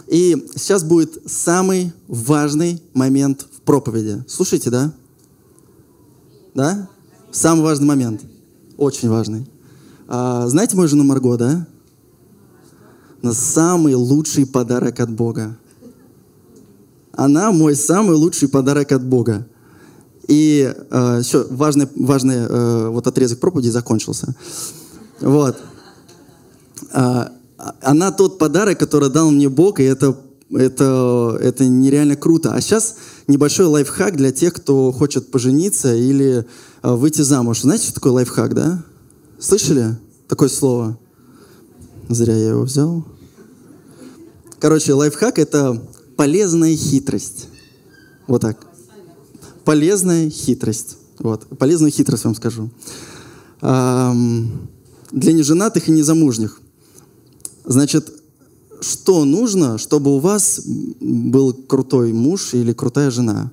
И 0.07 0.47
сейчас 0.55 0.83
будет 0.83 1.17
самый 1.25 1.93
важный 2.07 2.79
момент 2.93 3.47
в 3.51 3.61
проповеди. 3.61 4.23
Слушайте, 4.27 4.69
да? 4.69 4.93
Да? 6.53 6.87
Самый 7.31 7.63
важный 7.63 7.87
момент. 7.87 8.21
Очень 8.77 9.09
важный. 9.09 9.49
А, 10.07 10.47
знаете 10.47 10.75
мою 10.75 10.87
жену 10.89 11.03
Марго, 11.03 11.37
да? 11.37 11.67
На 13.23 13.33
самый 13.33 13.95
лучший 13.95 14.45
подарок 14.45 14.99
от 14.99 15.09
Бога. 15.09 15.57
Она 17.21 17.51
мой 17.51 17.75
самый 17.75 18.15
лучший 18.15 18.49
подарок 18.49 18.91
от 18.91 19.03
Бога. 19.03 19.45
И 20.27 20.73
э, 20.89 21.21
все, 21.21 21.45
важный, 21.51 21.87
важный 21.95 22.47
э, 22.49 22.87
вот 22.87 23.05
отрезок 23.05 23.39
проповеди 23.39 23.69
закончился. 23.69 24.33
Вот. 25.19 25.55
А, 26.91 27.31
она 27.81 28.11
тот 28.11 28.39
подарок, 28.39 28.79
который 28.79 29.11
дал 29.11 29.29
мне 29.29 29.49
Бог, 29.49 29.79
и 29.79 29.83
это, 29.83 30.17
это, 30.51 31.37
это 31.39 31.65
нереально 31.67 32.15
круто. 32.15 32.55
А 32.55 32.61
сейчас 32.61 32.95
небольшой 33.27 33.67
лайфхак 33.67 34.17
для 34.17 34.31
тех, 34.31 34.55
кто 34.55 34.91
хочет 34.91 35.29
пожениться 35.29 35.93
или 35.93 36.47
э, 36.81 36.91
выйти 36.91 37.21
замуж. 37.21 37.61
Знаете, 37.61 37.83
что 37.83 37.93
такое 37.93 38.13
лайфхак, 38.13 38.55
да? 38.55 38.83
Слышали 39.37 39.95
такое 40.27 40.49
слово? 40.49 40.97
Зря 42.09 42.35
я 42.35 42.49
его 42.49 42.63
взял. 42.63 43.05
Короче, 44.59 44.93
лайфхак— 44.93 45.37
это 45.39 45.79
полезная 46.15 46.75
хитрость. 46.75 47.47
Вот 48.27 48.41
так 48.41 48.67
полезная 49.63 50.29
хитрость. 50.29 50.97
Вот, 51.19 51.45
полезную 51.57 51.91
хитрость 51.91 52.25
вам 52.25 52.35
скажу. 52.35 52.69
Для 53.61 55.33
неженатых 55.33 55.87
и 55.87 55.91
незамужних. 55.91 56.59
Значит, 57.63 58.11
что 58.81 59.23
нужно, 59.23 59.77
чтобы 59.77 60.15
у 60.15 60.19
вас 60.19 60.61
был 60.65 61.53
крутой 61.53 62.11
муж 62.13 62.53
или 62.53 62.73
крутая 62.73 63.11
жена? 63.11 63.51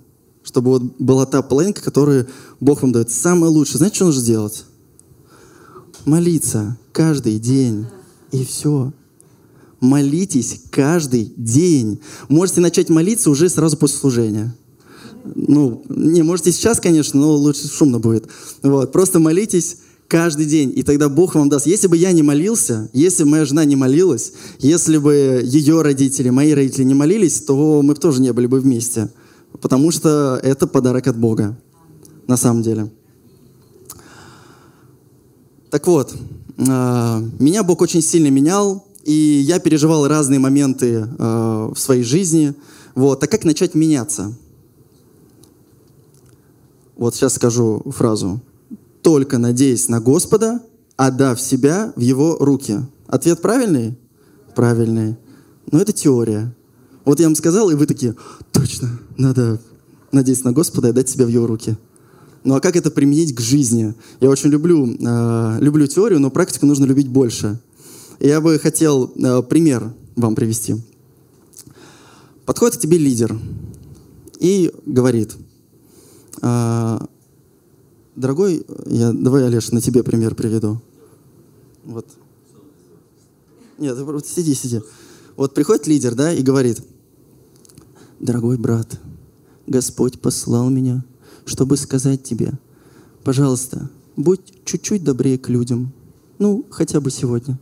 чтобы 0.49 0.71
вот 0.71 0.83
была 0.99 1.27
та 1.27 1.43
половинка, 1.43 1.83
которую 1.83 2.27
Бог 2.59 2.81
вам 2.81 2.91
дает. 2.91 3.11
Самое 3.11 3.53
лучшее. 3.53 3.77
Знаете, 3.77 3.97
что 3.97 4.07
нужно 4.07 4.23
сделать? 4.23 4.65
Молиться 6.07 6.79
каждый 6.93 7.38
день. 7.38 7.85
И 8.33 8.47
все. 8.47 8.95
Молитесь 9.80 10.62
каждый 10.70 11.32
день. 11.37 12.00
Можете 12.28 12.61
начать 12.61 12.88
молиться 12.88 13.30
уже 13.30 13.49
сразу 13.49 13.76
после 13.76 13.99
служения. 13.99 14.54
Ну, 15.25 15.85
не, 15.88 16.23
можете 16.23 16.52
сейчас, 16.52 16.80
конечно, 16.80 17.20
но 17.20 17.32
лучше 17.35 17.68
шумно 17.68 17.99
будет. 17.99 18.28
Вот, 18.62 18.92
просто 18.92 19.18
молитесь 19.18 19.78
каждый 20.08 20.47
день, 20.47 20.73
и 20.75 20.82
тогда 20.82 21.08
Бог 21.08 21.35
вам 21.35 21.49
даст. 21.49 21.66
Если 21.66 21.87
бы 21.87 21.97
я 21.97 22.12
не 22.12 22.23
молился, 22.23 22.90
если 22.92 23.25
бы 23.25 23.30
моя 23.30 23.44
жена 23.44 23.64
не 23.64 23.76
молилась, 23.76 24.32
если 24.58 24.97
бы 24.97 25.42
ее 25.44 25.82
родители, 25.82 26.30
мои 26.30 26.52
родители 26.52 26.85
не 26.85 26.94
молились, 26.94 27.40
то 27.42 27.82
мы 27.82 27.94
бы 27.94 28.00
тоже 28.00 28.20
не 28.23 28.32
были 28.32 28.47
бы 28.47 28.58
вместе. 28.58 29.11
Потому 29.61 29.90
что 29.90 30.40
это 30.42 30.66
подарок 30.66 31.06
от 31.06 31.18
Бога, 31.18 31.58
на 32.26 32.37
самом 32.37 32.62
деле. 32.62 32.90
Так 35.70 35.87
вот, 35.87 36.14
а, 36.66 37.23
меня 37.38 37.62
Бог 37.62 37.82
очень 37.82 38.02
сильно 38.02 38.28
менял, 38.28 38.88
и 39.09 39.41
я 39.41 39.59
переживал 39.59 40.07
разные 40.07 40.38
моменты 40.38 41.09
а, 41.19 41.73
в 41.73 41.79
своей 41.79 42.03
жизни. 42.03 42.55
Вот, 42.95 43.23
а 43.25 43.27
как 43.27 43.45
начать 43.45 43.75
меняться? 43.75 44.35
Вот 46.97 47.15
сейчас 47.15 47.35
скажу 47.35 47.83
фразу 47.87 48.43
только 49.03 49.38
надеясь 49.38 49.88
на 49.88 50.00
Господа, 50.00 50.61
отдав 50.97 51.41
себя 51.41 51.95
в 51.97 52.00
Его 52.00 52.37
руки. 52.38 52.81
Ответ 53.07 53.41
правильный? 53.41 53.97
Правильный. 54.55 55.17
Но 55.73 55.81
это 55.81 55.95
теория. 55.95 56.55
Вот 57.07 57.19
я 57.19 57.27
вам 57.27 57.35
сказал, 57.35 57.71
и 57.71 57.75
вы 57.75 57.87
такие, 57.87 58.15
точно, 58.53 58.99
надо 59.17 59.61
надеяться 60.12 60.45
на 60.45 60.53
Господа 60.53 60.88
и 60.88 60.91
отдать 60.91 61.09
себя 61.09 61.25
в 61.25 61.29
Его 61.29 61.47
руки. 61.47 61.79
Ну 62.45 62.55
а 62.55 62.61
как 62.61 62.77
это 62.77 62.91
применить 62.91 63.35
к 63.35 63.41
жизни? 63.41 63.95
Я 64.21 64.29
очень 64.29 64.50
люблю, 64.50 64.87
э, 64.87 65.59
люблю 65.61 65.87
теорию, 65.87 66.21
но 66.21 66.31
практику 66.31 66.67
нужно 66.67 66.85
любить 66.85 67.09
больше. 67.09 67.59
Я 68.21 68.41
бы 68.41 68.59
хотел 68.59 69.13
э, 69.15 69.43
пример 69.43 69.93
вам 70.17 70.35
привести. 70.35 70.77
Подходит 72.45 72.79
к 72.79 72.81
тебе 72.81 72.99
лидер 72.99 73.39
и 74.41 74.73
говорит, 74.87 75.37
э, 76.43 76.99
Дорогой, 78.19 78.67
я, 78.87 79.13
давай, 79.13 79.47
Олеж, 79.47 79.71
на 79.71 79.81
тебе 79.81 80.03
пример 80.03 80.35
приведу. 80.35 80.81
Вот. 81.85 82.05
Нет, 83.79 83.97
вот 83.97 84.27
сиди, 84.27 84.55
сиди. 84.55 84.81
Вот 85.37 85.55
приходит 85.55 85.87
лидер, 85.87 86.17
да, 86.17 86.33
и 86.33 86.43
говорит, 86.43 86.83
дорогой 88.19 88.59
брат, 88.59 88.99
Господь 89.69 90.21
послал 90.21 90.69
меня, 90.69 91.05
чтобы 91.45 91.77
сказать 91.77 92.25
тебе, 92.25 92.55
пожалуйста, 93.23 93.89
будь 94.17 94.65
чуть-чуть 94.65 95.05
добрее 95.05 95.39
к 95.39 95.49
людям. 95.49 95.93
Ну, 96.41 96.67
хотя 96.71 97.01
бы 97.01 97.13
сегодня. 97.13 97.57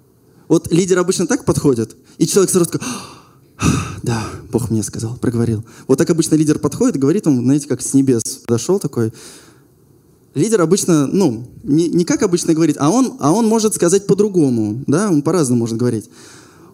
Вот 0.49 0.71
лидер 0.73 0.99
обычно 0.99 1.27
так 1.27 1.45
подходит, 1.45 1.97
и 2.19 2.27
человек 2.27 2.51
сразу 2.51 2.71
такой, 2.71 2.87
да, 4.03 4.23
Бог 4.53 4.71
мне 4.71 4.83
сказал, 4.83 5.17
проговорил. 5.17 5.65
Вот 5.89 5.99
так 5.99 6.09
обычно 6.11 6.37
лидер 6.37 6.59
подходит, 6.59 6.97
говорит 6.97 7.27
он, 7.27 7.43
знаете, 7.43 7.67
как 7.69 7.83
с 7.83 7.95
небес 7.95 8.23
подошел 8.47 8.79
такой, 8.79 9.13
лидер 10.35 10.61
обычно, 10.61 11.07
ну, 11.07 11.47
не, 11.65 11.89
не 11.89 12.05
как 12.05 12.23
обычно 12.23 12.55
говорит, 12.55 12.77
а 12.79 12.91
он, 12.91 13.17
а 13.21 13.33
он 13.33 13.47
может 13.47 13.75
сказать 13.75 14.07
по-другому, 14.07 14.85
да, 14.87 15.11
он 15.11 15.23
по-разному 15.23 15.61
может 15.61 15.77
говорить. 15.77 16.09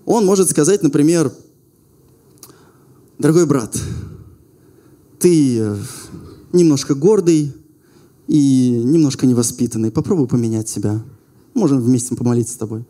Он 0.05 0.26
может 0.26 0.50
сказать, 0.50 0.83
например, 0.83 1.33
дорогой 3.19 3.47
брат, 3.47 3.79
ты 5.21 5.59
э, 5.59 5.76
немножко 6.52 6.95
гордый 6.95 7.55
и 8.26 8.71
немножко 8.85 9.26
невоспитанный, 9.26 9.93
попробуй 9.93 10.27
поменять 10.27 10.68
себя. 10.68 11.03
Можем 11.55 11.81
вместе 11.81 12.16
помолиться 12.16 12.55
с 12.55 12.57
тобой. 12.57 12.85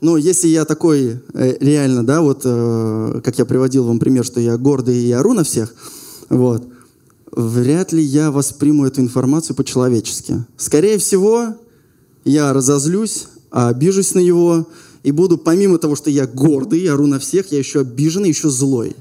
Но 0.00 0.16
если 0.16 0.48
я 0.48 0.64
такой 0.64 1.20
э, 1.34 1.56
реально, 1.60 2.04
да, 2.06 2.20
вот, 2.20 2.42
э, 2.44 3.20
как 3.24 3.38
я 3.38 3.44
приводил 3.44 3.84
вам 3.84 3.98
пример, 3.98 4.24
что 4.24 4.40
я 4.40 4.56
гордый 4.56 4.96
и 4.96 5.12
ору 5.12 5.32
на 5.32 5.42
всех, 5.42 5.74
вот, 6.28 6.68
вряд 7.32 7.92
ли 7.92 8.02
я 8.02 8.30
восприму 8.30 8.86
эту 8.86 9.00
информацию 9.00 9.56
по-человечески. 9.56 10.44
Скорее 10.56 10.98
всего, 10.98 11.56
я 12.24 12.52
разозлюсь, 12.52 13.26
обижусь 13.50 14.14
на 14.14 14.20
него, 14.20 14.68
и 15.02 15.10
буду, 15.10 15.38
помимо 15.38 15.78
того, 15.78 15.96
что 15.96 16.10
я 16.10 16.26
гордый, 16.26 16.82
я 16.82 16.94
ору 16.94 17.06
на 17.06 17.18
всех, 17.18 17.50
я 17.50 17.58
еще 17.58 17.80
обиженный, 17.80 18.28
еще 18.28 18.50
злой. 18.50 18.94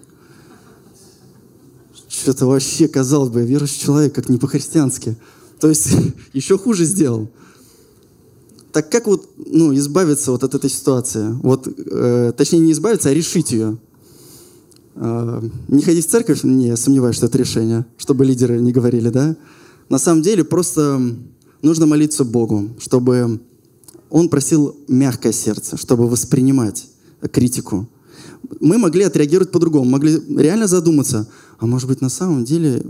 Что-то 2.07 2.47
вообще, 2.47 2.87
казалось 2.87 3.29
бы, 3.29 3.41
верующий 3.41 3.81
человек, 3.81 4.15
как 4.15 4.29
не 4.29 4.37
по-христиански. 4.37 5.15
То 5.59 5.69
есть 5.69 5.89
еще 6.33 6.57
хуже 6.57 6.85
сделал. 6.85 7.29
Так 8.71 8.89
как 8.91 9.07
вот 9.07 9.29
ну, 9.37 9.73
избавиться 9.75 10.31
вот 10.31 10.43
от 10.43 10.53
этой 10.55 10.69
ситуации? 10.69 11.31
Вот, 11.41 11.67
э, 11.67 12.33
точнее, 12.35 12.59
не 12.59 12.71
избавиться, 12.73 13.09
а 13.09 13.13
решить 13.13 13.51
ее. 13.51 13.77
А, 14.99 15.43
не 15.67 15.81
ходить 15.81 16.07
в 16.07 16.09
церковь, 16.09 16.43
не 16.43 16.75
сомневаюсь, 16.75 17.15
что 17.15 17.27
это 17.27 17.37
решение, 17.37 17.85
чтобы 17.97 18.25
лидеры 18.25 18.59
не 18.59 18.71
говорили, 18.71 19.09
да? 19.09 19.35
На 19.89 19.99
самом 19.99 20.21
деле 20.21 20.43
просто 20.43 20.99
нужно 21.61 21.85
молиться 21.85 22.23
Богу, 22.25 22.69
чтобы 22.79 23.39
Он 24.09 24.29
просил 24.29 24.75
мягкое 24.87 25.33
сердце, 25.33 25.77
чтобы 25.77 26.09
воспринимать 26.09 26.87
критику. 27.31 27.87
Мы 28.59 28.77
могли 28.77 29.03
отреагировать 29.03 29.51
по-другому, 29.51 29.85
могли 29.89 30.19
реально 30.35 30.67
задуматься, 30.67 31.27
а 31.59 31.67
может 31.67 31.87
быть 31.87 32.01
на 32.01 32.09
самом 32.09 32.43
деле 32.43 32.83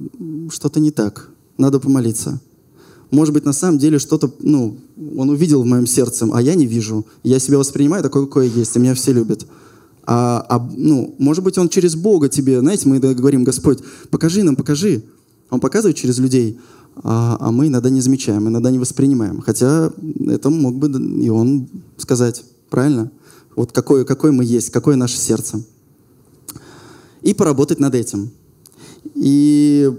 что-то 0.50 0.80
не 0.80 0.92
так, 0.92 1.30
надо 1.58 1.80
помолиться. 1.80 2.40
Может 3.12 3.34
быть, 3.34 3.46
на 3.46 3.54
самом 3.54 3.78
деле 3.78 4.00
что-то, 4.00 4.34
ну, 4.42 4.78
он 5.18 5.30
увидел 5.30 5.62
в 5.62 5.66
моем 5.66 5.88
сердце, 5.88 6.28
а 6.32 6.42
я 6.42 6.56
не 6.56 6.66
вижу. 6.66 7.06
Я 7.24 7.40
себя 7.40 7.58
воспринимаю 7.58 8.04
такой, 8.04 8.26
какой 8.26 8.48
я 8.48 8.54
есть, 8.54 8.76
и 8.76 8.80
меня 8.80 8.94
все 8.96 9.14
любят 9.14 9.46
а, 10.10 10.46
а, 10.48 10.70
ну, 10.78 11.14
может 11.20 11.44
быть, 11.44 11.58
он 11.58 11.68
через 11.68 11.96
Бога 11.96 12.30
тебе, 12.30 12.62
знаете, 12.62 12.88
мы 12.88 13.00
говорим, 13.00 13.44
Господь, 13.44 13.80
покажи 14.10 14.42
нам, 14.42 14.56
покажи. 14.56 15.04
Он 15.50 15.60
показывает 15.60 15.98
через 15.98 16.18
людей, 16.18 16.58
а, 17.04 17.36
а 17.42 17.52
мы 17.52 17.68
иногда 17.68 17.90
не 17.90 18.00
замечаем, 18.00 18.48
иногда 18.48 18.72
не 18.72 18.80
воспринимаем. 18.80 19.42
Хотя 19.42 19.92
это 20.28 20.50
мог 20.50 20.76
бы 20.76 20.90
и 21.22 21.28
он 21.28 21.68
сказать, 21.98 22.46
правильно? 22.70 23.12
Вот 23.58 23.74
какое, 23.74 24.06
какое 24.06 24.32
мы 24.32 24.46
есть, 24.46 24.70
какое 24.70 24.96
наше 24.96 25.18
сердце. 25.18 25.62
И 27.22 27.34
поработать 27.34 27.82
над 27.82 27.94
этим. 27.94 28.32
И 29.14 29.92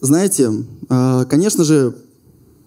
знаете, 0.00 0.50
конечно 0.88 1.64
же, 1.64 1.96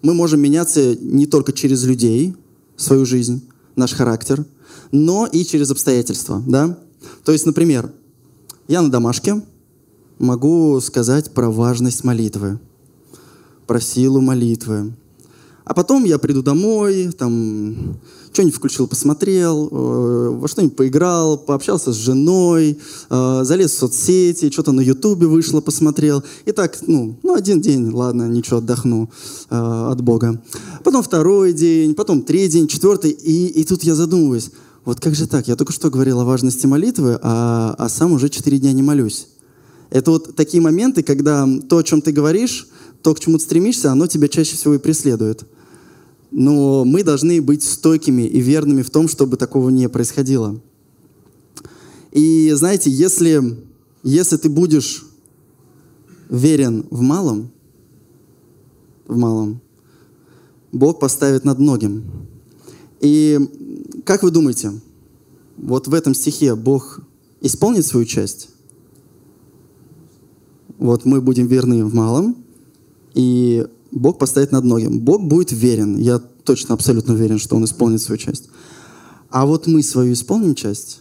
мы 0.02 0.14
можем 0.14 0.40
меняться 0.40 0.96
не 0.96 1.26
только 1.26 1.52
через 1.52 1.84
людей, 1.84 2.34
свою 2.76 3.04
жизнь, 3.04 3.42
наш 3.76 3.92
характер– 3.92 4.44
но 4.92 5.26
и 5.26 5.44
через 5.44 5.70
обстоятельства, 5.70 6.42
да? 6.46 6.78
То 7.24 7.32
есть, 7.32 7.46
например, 7.46 7.92
я 8.66 8.82
на 8.82 8.90
домашке 8.90 9.42
могу 10.18 10.80
сказать 10.80 11.32
про 11.32 11.50
важность 11.50 12.04
молитвы, 12.04 12.58
про 13.66 13.80
силу 13.80 14.20
молитвы. 14.20 14.94
А 15.68 15.74
потом 15.74 16.04
я 16.04 16.18
приду 16.18 16.42
домой, 16.42 17.10
там, 17.18 17.98
что-нибудь 18.32 18.54
включил, 18.54 18.88
посмотрел, 18.88 19.68
э, 19.70 20.28
во 20.30 20.48
что-нибудь 20.48 20.76
поиграл, 20.76 21.36
пообщался 21.36 21.92
с 21.92 21.96
женой, 21.96 22.78
э, 23.10 23.40
залез 23.44 23.72
в 23.72 23.78
соцсети, 23.78 24.50
что-то 24.50 24.72
на 24.72 24.80
ютубе 24.80 25.26
вышло, 25.26 25.60
посмотрел. 25.60 26.24
И 26.46 26.52
так, 26.52 26.78
ну, 26.86 27.18
ну, 27.22 27.34
один 27.34 27.60
день, 27.60 27.90
ладно, 27.90 28.28
ничего, 28.28 28.58
отдохну 28.58 29.10
э, 29.50 29.88
от 29.90 30.00
Бога. 30.00 30.42
Потом 30.84 31.02
второй 31.02 31.52
день, 31.52 31.94
потом 31.94 32.22
третий 32.22 32.60
день, 32.60 32.66
четвертый, 32.66 33.10
и, 33.10 33.48
и 33.48 33.64
тут 33.64 33.82
я 33.82 33.94
задумываюсь, 33.94 34.50
вот 34.86 35.00
как 35.00 35.14
же 35.14 35.26
так? 35.26 35.48
Я 35.48 35.56
только 35.56 35.74
что 35.74 35.90
говорил 35.90 36.20
о 36.20 36.24
важности 36.24 36.64
молитвы, 36.64 37.18
а, 37.20 37.74
а 37.76 37.90
сам 37.90 38.12
уже 38.12 38.30
четыре 38.30 38.58
дня 38.58 38.72
не 38.72 38.82
молюсь. 38.82 39.28
Это 39.90 40.12
вот 40.12 40.34
такие 40.34 40.62
моменты, 40.62 41.02
когда 41.02 41.46
то, 41.68 41.76
о 41.76 41.82
чем 41.82 42.00
ты 42.00 42.10
говоришь, 42.10 42.68
то, 43.02 43.14
к 43.14 43.20
чему 43.20 43.36
ты 43.36 43.44
стремишься, 43.44 43.92
оно 43.92 44.06
тебя 44.06 44.28
чаще 44.28 44.56
всего 44.56 44.72
и 44.74 44.78
преследует. 44.78 45.44
Но 46.30 46.84
мы 46.84 47.02
должны 47.02 47.40
быть 47.40 47.62
стойкими 47.62 48.22
и 48.22 48.40
верными 48.40 48.82
в 48.82 48.90
том, 48.90 49.08
чтобы 49.08 49.36
такого 49.36 49.70
не 49.70 49.88
происходило. 49.88 50.60
И 52.12 52.52
знаете, 52.52 52.90
если, 52.90 53.56
если 54.02 54.36
ты 54.36 54.48
будешь 54.48 55.06
верен 56.28 56.86
в 56.90 57.00
малом, 57.00 57.50
в 59.06 59.16
малом, 59.16 59.60
Бог 60.72 61.00
поставит 61.00 61.44
над 61.44 61.58
многим. 61.58 62.04
И 63.00 63.38
как 64.04 64.22
вы 64.22 64.30
думаете, 64.30 64.72
вот 65.56 65.88
в 65.88 65.94
этом 65.94 66.14
стихе 66.14 66.54
Бог 66.54 67.00
исполнит 67.40 67.86
свою 67.86 68.04
часть? 68.04 68.50
Вот 70.78 71.04
мы 71.04 71.20
будем 71.20 71.46
верны 71.46 71.84
в 71.84 71.94
малом, 71.94 72.36
и 73.14 73.66
Бог 73.90 74.18
поставит 74.18 74.52
над 74.52 74.64
многим. 74.64 75.00
Бог 75.00 75.22
будет 75.22 75.52
верен. 75.52 75.96
Я 75.96 76.18
точно, 76.18 76.74
абсолютно 76.74 77.14
уверен, 77.14 77.38
что 77.38 77.56
Он 77.56 77.64
исполнит 77.64 78.02
свою 78.02 78.18
часть. 78.18 78.48
А 79.30 79.46
вот 79.46 79.66
мы 79.66 79.82
свою 79.82 80.12
исполним 80.12 80.54
часть. 80.54 81.00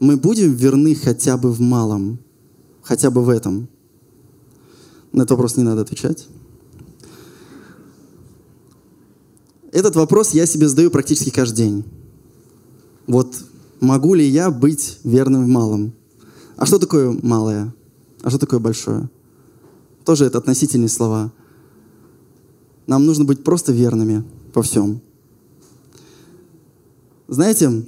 Мы 0.00 0.16
будем 0.16 0.52
верны 0.52 0.94
хотя 0.94 1.36
бы 1.36 1.50
в 1.50 1.60
малом, 1.60 2.18
хотя 2.82 3.10
бы 3.10 3.22
в 3.22 3.28
этом. 3.28 3.68
На 5.12 5.22
этот 5.22 5.32
вопрос 5.32 5.56
не 5.56 5.62
надо 5.62 5.82
отвечать. 5.82 6.28
Этот 9.72 9.96
вопрос 9.96 10.32
я 10.32 10.46
себе 10.46 10.68
задаю 10.68 10.90
практически 10.90 11.30
каждый 11.30 11.56
день. 11.56 11.84
Вот 13.06 13.36
могу 13.80 14.14
ли 14.14 14.26
я 14.26 14.50
быть 14.50 14.98
верным 15.04 15.44
в 15.44 15.48
малом? 15.48 15.92
А 16.56 16.66
что 16.66 16.78
такое 16.78 17.18
малое? 17.22 17.74
А 18.22 18.30
что 18.30 18.38
такое 18.38 18.58
большое? 18.58 19.10
Тоже 20.04 20.24
это 20.24 20.38
относительные 20.38 20.88
слова. 20.88 21.32
Нам 22.86 23.04
нужно 23.04 23.24
быть 23.24 23.42
просто 23.42 23.72
верными 23.72 24.24
во 24.54 24.62
всем. 24.62 25.00
Знаете, 27.28 27.84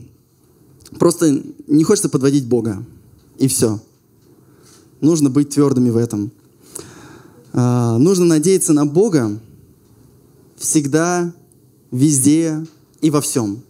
просто 0.99 1.43
не 1.67 1.85
хочется 1.85 2.09
подводить 2.09 2.47
Бога. 2.47 2.85
И 3.39 3.47
все. 3.47 3.81
Нужно 5.01 5.31
быть 5.31 5.51
твердыми 5.51 5.91
в 5.91 5.97
этом. 5.97 6.33
А, 7.53 7.99
нужно 7.99 8.25
надеяться 8.25 8.73
на 8.73 8.85
Бога 8.85 9.41
всегда 10.57 11.33
везде 11.91 12.67
и 13.01 13.11
во 13.11 13.21
всем. 13.21 13.63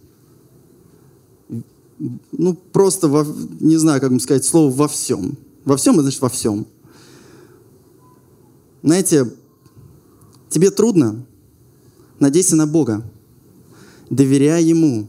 Ну, 2.31 2.55
просто, 2.55 3.07
во, 3.07 3.25
не 3.59 3.77
знаю, 3.77 4.01
как 4.01 4.19
сказать 4.21 4.45
слово 4.45 4.73
«во 4.73 4.87
всем». 4.87 5.37
Во 5.65 5.75
всем, 5.75 5.99
значит 6.01 6.21
во 6.21 6.29
всем. 6.29 6.65
Знаете, 8.81 9.29
тебе 10.49 10.71
трудно, 10.71 11.25
надейся 12.19 12.55
на 12.55 12.67
Бога, 12.67 13.03
доверяй 14.09 14.63
Ему. 14.63 15.07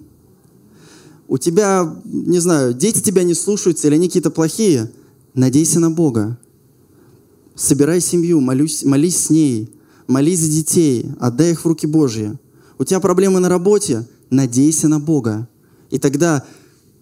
У 1.28 1.38
тебя, 1.38 1.96
не 2.04 2.38
знаю, 2.40 2.74
дети 2.74 3.00
тебя 3.00 3.22
не 3.22 3.34
слушаются 3.34 3.86
или 3.86 3.94
они 3.94 4.08
какие-то 4.08 4.30
плохие, 4.30 4.90
надейся 5.34 5.80
на 5.80 5.90
Бога. 5.90 6.38
Собирай 7.54 8.00
семью, 8.00 8.40
молюсь, 8.40 8.84
молись 8.84 9.26
с 9.26 9.30
ней, 9.30 9.70
молись 10.06 10.40
за 10.40 10.50
детей, 10.50 11.06
отдай 11.20 11.52
их 11.52 11.64
в 11.64 11.66
руки 11.66 11.86
Божьи. 11.86 12.38
У 12.78 12.84
тебя 12.84 13.00
проблемы 13.00 13.40
на 13.40 13.48
работе? 13.48 14.08
Надейся 14.30 14.88
на 14.88 14.98
Бога. 14.98 15.48
И 15.90 15.98
тогда 15.98 16.44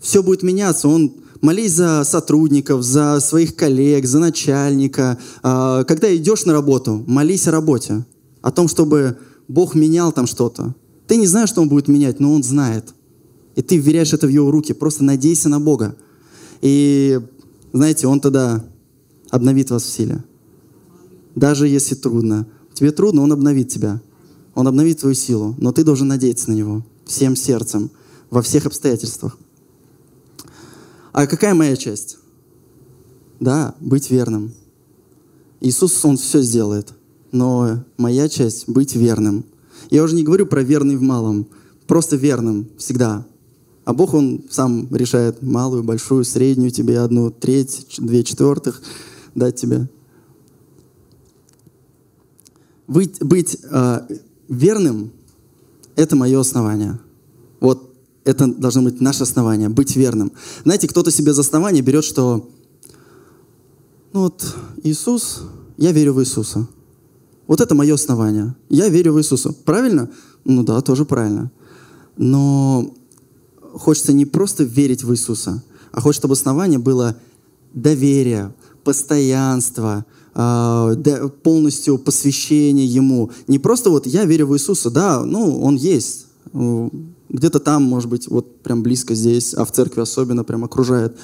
все 0.01 0.23
будет 0.23 0.43
меняться. 0.43 0.89
Он 0.89 1.15
молись 1.41 1.73
за 1.73 2.05
сотрудников, 2.05 2.83
за 2.83 3.21
своих 3.21 3.55
коллег, 3.55 4.05
за 4.07 4.19
начальника. 4.19 5.19
А, 5.43 5.85
когда 5.85 6.15
идешь 6.15 6.45
на 6.45 6.53
работу, 6.53 7.05
молись 7.07 7.47
о 7.49 7.53
работе, 7.53 8.05
о 8.43 8.51
том, 8.51 8.69
чтобы 8.69 9.19
Бог 9.49 9.75
менял 9.75 10.13
там 10.13 10.27
что-то. 10.27 10.75
Ты 11.07 11.17
не 11.17 11.27
знаешь, 11.27 11.49
что 11.49 11.63
Он 11.63 11.69
будет 11.69 11.89
менять, 11.89 12.21
но 12.21 12.33
Он 12.33 12.43
знает. 12.43 12.95
И 13.57 13.63
ты 13.63 13.77
вверяешь 13.77 14.13
это 14.13 14.27
в 14.27 14.31
Его 14.31 14.51
руки. 14.51 14.73
Просто 14.73 15.05
надейся 15.05 15.49
на 15.49 15.59
Бога. 15.59 15.97
И, 16.61 17.21
знаете, 17.73 18.07
Он 18.07 18.21
тогда 18.21 18.65
обновит 19.31 19.71
вас 19.71 19.85
в 19.85 19.91
силе. 19.91 20.23
Даже 21.35 21.67
если 21.67 21.95
трудно. 21.95 22.47
Тебе 22.75 22.93
трудно, 22.93 23.23
Он 23.23 23.33
обновит 23.33 23.69
тебя. 23.69 24.01
Он 24.55 24.67
обновит 24.67 25.01
твою 25.01 25.15
силу, 25.15 25.55
но 25.59 25.73
ты 25.73 25.85
должен 25.85 26.09
надеяться 26.09 26.51
на 26.51 26.55
Него 26.55 26.85
всем 27.09 27.35
сердцем, 27.37 27.91
во 28.31 28.43
всех 28.43 28.67
обстоятельствах. 28.67 29.39
А 31.13 31.27
какая 31.27 31.55
моя 31.55 31.75
часть? 31.77 32.19
Да, 33.41 33.75
быть 33.81 34.11
верным. 34.11 34.53
Иисус, 35.61 36.05
Он 36.05 36.17
все 36.17 36.43
сделает. 36.43 36.93
Но 37.33 37.85
моя 37.97 38.29
часть— 38.29 38.65
быть 38.69 38.95
верным. 38.95 39.45
Я 39.91 40.03
уже 40.03 40.15
не 40.15 40.23
говорю 40.23 40.47
про 40.47 40.63
верный 40.63 40.97
в 40.97 41.03
малом, 41.03 41.47
просто 41.87 42.17
верным 42.17 42.69
всегда. 42.79 43.27
А 43.85 43.95
Бог, 43.95 44.15
Он 44.15 44.45
сам 44.51 44.89
решает 44.95 45.43
малую, 45.43 45.83
большую, 45.83 46.25
среднюю 46.25 46.71
тебе, 46.71 47.01
одну 47.01 47.31
треть, 47.31 47.87
две 47.99 48.23
четвертых 48.23 48.83
дать 49.35 49.57
тебе. 49.57 49.89
Быть, 52.87 53.23
быть 53.23 53.59
э, 53.71 54.01
верным— 54.49 55.11
это 55.97 56.17
мое 56.17 56.41
основание. 56.41 56.99
Вот 57.61 57.95
это 58.25 58.47
должно 58.47 58.83
быть 58.83 59.01
наше 59.01 59.23
основание, 59.23 59.69
быть 59.69 59.97
верным. 59.97 60.33
Знаете, 60.65 60.89
кто-то 60.89 61.11
себе 61.11 61.33
за 61.33 61.41
основание 61.41 61.83
берет, 61.83 62.05
что 62.05 62.51
ну 64.13 64.21
вот 64.21 64.55
Иисус, 64.83 65.43
я 65.77 65.93
верю 65.93 66.15
в 66.15 66.21
Иисуса. 66.21 66.67
Вот 67.49 67.61
это 67.61 67.75
мое 67.75 67.95
основание. 67.95 68.55
Я 68.69 68.89
верю 68.89 69.15
в 69.15 69.19
Иисуса. 69.19 69.53
Правильно? 69.65 70.11
Ну 70.45 70.63
да, 70.63 70.81
тоже 70.83 71.05
правильно. 71.05 71.51
Но 72.17 72.95
хочется 73.73 74.13
не 74.13 74.27
просто 74.27 74.65
верить 74.65 75.03
в 75.03 75.13
Иисуса, 75.13 75.65
а 75.91 76.01
хочется, 76.01 76.21
чтобы 76.21 76.35
основание 76.35 76.79
было 76.79 77.17
доверие, 77.73 78.55
постоянство, 78.85 80.05
а, 80.35 80.95
полностью 81.43 81.99
посвящение 81.99 82.87
Ему. 82.87 83.31
Не 83.47 83.59
просто 83.59 83.91
вот 83.91 84.07
я 84.07 84.25
верю 84.25 84.47
в 84.49 84.55
Иисуса, 84.55 84.91
да, 84.91 85.25
ну, 85.25 85.61
Он 85.61 85.77
есть. 85.77 86.27
Где-то 87.31 87.61
там, 87.61 87.83
может 87.83 88.11
быть, 88.11 88.29
вот 88.29 88.63
прям 88.63 88.83
близко 88.83 89.15
здесь, 89.15 89.55
а 89.55 89.65
в 89.65 89.73
церкви 89.73 90.01
особенно 90.01 90.45
прям 90.45 90.65
окружает. 90.65 91.17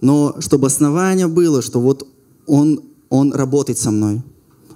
Но 0.00 0.36
чтобы 0.38 0.68
основание 0.68 1.26
было, 1.26 1.62
что 1.62 1.80
вот 1.80 2.06
Он, 2.46 2.80
он 3.08 3.32
работает 3.32 3.78
со 3.78 3.90
мной, 3.90 4.22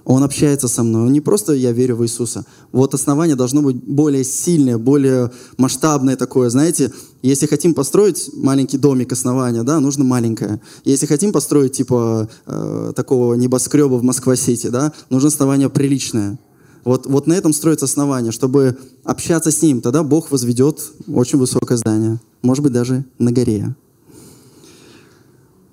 он 0.05 0.23
общается 0.23 0.67
со 0.67 0.83
мной. 0.83 1.09
Не 1.09 1.21
просто 1.21 1.53
«я 1.53 1.71
верю 1.71 1.95
в 1.95 2.03
Иисуса». 2.03 2.45
Вот 2.71 2.93
основание 2.93 3.35
должно 3.35 3.61
быть 3.61 3.77
более 3.77 4.23
сильное, 4.23 4.77
более 4.77 5.31
масштабное 5.57 6.15
такое. 6.17 6.49
Знаете, 6.49 6.91
если 7.21 7.45
хотим 7.45 7.73
построить 7.73 8.29
маленький 8.33 8.77
домик 8.77 9.13
основания, 9.13 9.63
да, 9.63 9.79
нужно 9.79 10.03
маленькое. 10.03 10.59
Если 10.83 11.05
хотим 11.05 11.31
построить 11.31 11.73
типа 11.73 12.29
э, 12.45 12.93
такого 12.95 13.35
небоскреба 13.35 13.95
в 13.95 14.03
Москва-Сити, 14.03 14.67
да, 14.67 14.91
нужно 15.09 15.29
основание 15.29 15.69
приличное. 15.69 16.37
Вот, 16.83 17.05
вот 17.05 17.27
на 17.27 17.33
этом 17.33 17.53
строится 17.53 17.85
основание, 17.85 18.33
чтобы 18.33 18.77
общаться 19.05 19.51
с 19.51 19.61
Ним. 19.61 19.79
Тогда 19.79 20.03
Бог 20.03 20.31
возведет 20.31 20.81
очень 21.07 21.39
высокое 21.39 21.77
здание. 21.77 22.19
Может 22.41 22.61
быть, 22.63 22.73
даже 22.73 23.05
на 23.19 23.31
горе. 23.31 23.73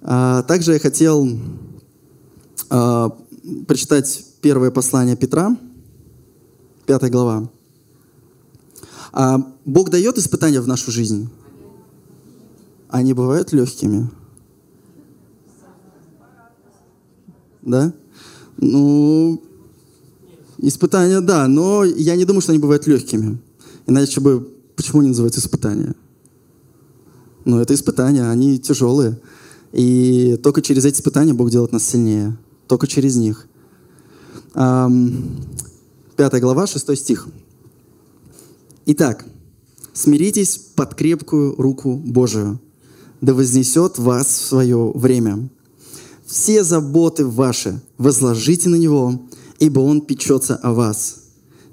А, 0.02 0.44
также 0.44 0.74
я 0.74 0.78
хотел 0.78 1.28
а, 2.70 3.10
прочитать 3.66 4.24
первое 4.40 4.70
послание 4.70 5.16
Петра, 5.16 5.56
пятая 6.86 7.10
глава. 7.10 7.50
А 9.12 9.38
Бог 9.64 9.90
дает 9.90 10.18
испытания 10.18 10.60
в 10.60 10.68
нашу 10.68 10.90
жизнь. 10.90 11.28
Они 12.88 13.12
бывают 13.12 13.52
легкими. 13.52 14.10
Да? 17.62 17.92
Ну, 18.56 19.42
испытания, 20.58 21.20
да, 21.20 21.46
но 21.48 21.84
я 21.84 22.16
не 22.16 22.24
думаю, 22.24 22.40
что 22.40 22.52
они 22.52 22.60
бывают 22.60 22.86
легкими. 22.86 23.38
Иначе 23.86 24.20
бы, 24.20 24.48
почему 24.76 25.00
они 25.00 25.08
называются 25.08 25.40
испытания? 25.40 25.94
Ну, 27.44 27.58
это 27.58 27.74
испытания, 27.74 28.28
они 28.28 28.58
тяжелые. 28.58 29.20
И 29.72 30.38
только 30.42 30.62
через 30.62 30.84
эти 30.84 30.96
испытания 30.96 31.32
Бог 31.32 31.50
делает 31.50 31.72
нас 31.72 31.84
сильнее 31.84 32.36
только 32.70 32.86
через 32.86 33.16
них. 33.16 33.48
Пятая 34.54 36.40
глава, 36.40 36.68
шестой 36.68 36.96
стих. 36.96 37.26
Итак, 38.86 39.26
смиритесь 39.92 40.56
под 40.76 40.94
крепкую 40.94 41.56
руку 41.56 41.96
Божию, 41.96 42.60
да 43.20 43.34
вознесет 43.34 43.98
вас 43.98 44.28
в 44.28 44.46
свое 44.46 44.92
время. 44.94 45.50
Все 46.24 46.62
заботы 46.62 47.26
ваши 47.26 47.82
возложите 47.98 48.68
на 48.68 48.76
Него, 48.76 49.20
ибо 49.58 49.80
Он 49.80 50.00
печется 50.00 50.54
о 50.54 50.72
вас. 50.72 51.24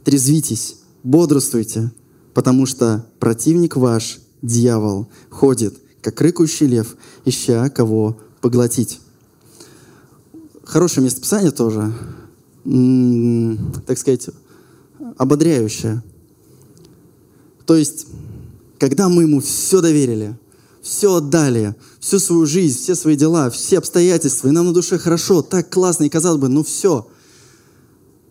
Трезвитесь, 0.04 0.78
бодрствуйте, 1.04 1.92
потому 2.34 2.66
что 2.66 3.06
противник 3.20 3.76
ваш, 3.76 4.20
дьявол, 4.42 5.10
ходит, 5.30 5.78
как 6.02 6.20
рыкающий 6.22 6.66
лев, 6.66 6.96
ища 7.24 7.70
кого 7.70 8.18
поглотить 8.42 9.00
хорошее 10.68 11.06
местописание 11.06 11.52
тоже, 11.52 11.94
так 13.86 13.98
сказать, 13.98 14.30
ободряющее. 15.18 16.04
То 17.66 17.76
есть, 17.76 18.08
когда 18.78 19.10
мы 19.10 19.24
ему 19.24 19.40
все 19.40 19.82
доверили, 19.82 20.38
все 20.82 21.16
отдали, 21.16 21.76
всю 22.00 22.20
свою 22.20 22.46
жизнь, 22.46 22.78
все 22.78 22.96
свои 22.96 23.16
дела, 23.16 23.50
все 23.50 23.78
обстоятельства, 23.78 24.48
и 24.48 24.52
нам 24.52 24.68
на 24.68 24.74
душе 24.74 24.98
хорошо, 24.98 25.42
так 25.42 25.70
классно, 25.70 26.04
и 26.04 26.10
казалось 26.10 26.40
бы, 26.40 26.50
ну 26.50 26.64
все, 26.64 27.08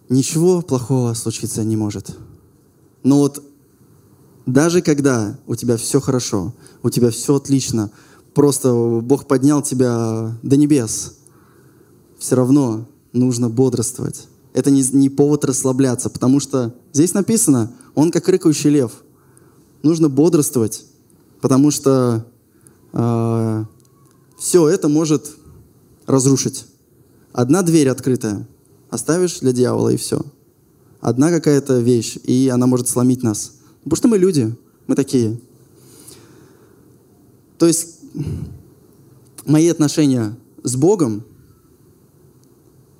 ничего 0.09 0.62
плохого 0.62 1.14
случиться 1.14 1.64
не 1.64 1.77
может. 1.77 2.16
Но 3.03 3.18
вот 3.18 3.42
даже 4.46 4.81
когда 4.81 5.38
у 5.46 5.55
тебя 5.55 5.77
все 5.77 6.01
хорошо, 6.01 6.55
у 6.83 6.90
тебя 6.90 7.11
все 7.11 7.37
отлично, 7.37 7.90
просто 8.35 8.72
Бог 9.03 9.27
поднял 9.27 9.62
тебя 9.62 10.38
до 10.42 10.57
небес– 10.57 11.14
все 12.18 12.37
равно 12.37 12.87
нужно 13.12 13.48
бодрствовать. 13.48 14.29
Это 14.52 14.70
не, 14.70 14.83
не 14.92 15.11
повод 15.11 15.44
расслабляться, 15.44 16.09
потому 16.09 16.40
что 16.40 16.74
здесь 16.92 17.14
написано, 17.14 17.72
он 17.94 18.11
как 18.11 18.29
рыкающий 18.29 18.70
лев. 18.70 18.92
Нужно 19.83 20.09
бодрствовать, 20.09 20.87
потому 21.40 21.70
что 21.70 22.26
э, 22.92 23.64
все 24.38 24.68
это 24.68 24.88
может 24.88 25.37
разрушить. 26.07 26.66
Одна 27.33 27.62
дверь 27.62 27.88
открытая, 27.88 28.48
оставишь 28.88 29.40
для 29.40 29.52
дьявола, 29.52 29.90
и 29.90 29.96
все. 29.96 30.22
Одна 31.00 31.31
какая-то 31.31 31.79
вещь, 31.81 32.16
и 32.24 32.48
она 32.48 32.66
может 32.66 32.88
сломить 32.88 33.22
нас. 33.22 33.52
Потому 33.85 33.96
что 33.96 34.09
мы 34.09 34.18
люди, 34.18 34.57
мы 34.87 34.94
такие. 34.94 35.38
То 37.59 37.66
есть 37.66 37.98
мои 39.44 39.68
отношения 39.68 40.37
с 40.62 40.76
Богом 40.76 41.24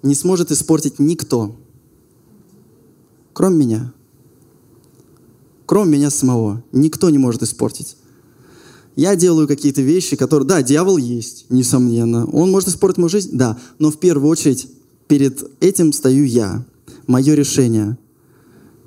не 0.07 0.14
сможет 0.14 0.53
испортить 0.53 0.99
никто, 0.99 1.57
кроме 3.33 3.57
меня. 3.66 3.92
Кроме 5.66 5.99
меня 5.99 6.11
самого. 6.11 6.62
Никто 6.71 7.11
не 7.11 7.19
может 7.19 7.42
испортить. 7.42 7.97
Я 8.95 9.16
делаю 9.16 9.49
какие-то 9.49 9.83
вещи, 9.83 10.16
которые... 10.16 10.47
Да, 10.47 10.62
дьявол 10.62 10.97
есть, 10.97 11.47
несомненно. 11.51 12.25
Он 12.27 12.51
может 12.51 12.69
испортить 12.69 12.99
мою 12.99 13.09
жизнь, 13.09 13.31
да. 13.33 13.59
Но 13.79 13.90
в 13.90 13.99
первую 13.99 14.31
очередь 14.31 14.69
перед 15.09 15.42
этим 15.61 15.92
стою 15.92 16.25
я. 16.25 16.64
Мое 17.07 17.35
решение, 17.35 17.99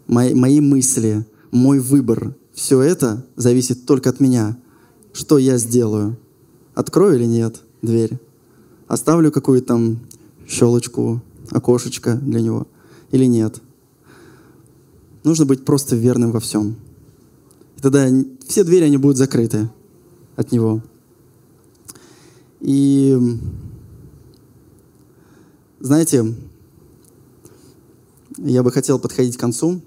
мои, 0.08 0.34
мои 0.34 0.62
мысли, 0.62 1.26
мой 1.52 1.80
выбор. 1.80 2.36
Все 2.54 2.82
это 2.82 3.26
зависит 3.36 3.86
только 3.86 4.10
от 4.10 4.20
меня. 4.20 4.58
Что 5.14 5.38
я 5.38 5.58
сделаю? 5.58 6.18
Открою 6.76 7.16
или 7.16 7.26
нет 7.26 7.62
дверь? 7.82 8.20
Оставлю 8.88 9.32
какую-то 9.32 9.68
там 9.68 10.00
щелочку, 10.50 11.22
окошечко 11.52 12.16
для 12.16 12.42
него 12.42 12.68
или 13.12 13.26
нет? 13.26 13.62
Нужно 15.24 15.46
быть 15.46 15.64
просто 15.64 15.96
верным 15.96 16.32
во 16.32 16.40
всем. 16.40 16.76
И 17.78 17.82
тогда 17.82 18.08
все 18.48 18.64
двери, 18.64 18.86
они 18.86 18.98
будут 18.98 19.18
закрыты 19.18 19.70
от 20.36 20.52
него. 20.52 20.82
И 22.62 23.18
знаете, 25.80 26.36
я 28.38 28.64
бы 28.64 28.72
хотел 28.72 29.00
подходить 29.00 29.38
к 29.38 29.40
концу. 29.40 29.82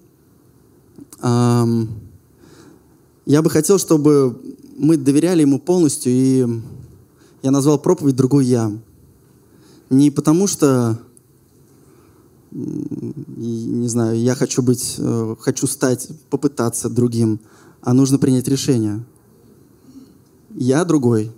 Я 1.23 1.67
бы 3.43 3.51
хотел, 3.51 3.79
чтобы 3.79 4.41
мы 4.77 4.97
доверяли 4.97 5.43
ему 5.43 5.59
полностью, 5.59 6.13
и 6.13 6.47
я 7.43 7.51
назвал 7.51 7.79
проповедь 7.79 8.17
«Другой 8.17 8.47
я». 8.47 8.73
Не 9.93 10.11
потому 10.11 10.47
что, 10.47 10.99
не 12.51 13.89
знаю, 13.89 14.19
я 14.19 14.35
хочу 14.35 14.63
быть, 14.63 14.95
э, 14.97 15.37
хочу 15.39 15.67
стать, 15.67 16.09
попытаться 16.31 16.89
другим, 16.89 17.41
а 17.83 17.93
нужно 17.93 18.19
принять 18.19 18.49
решение. 18.49 19.05
Я 20.55 20.87
другой. 20.87 21.31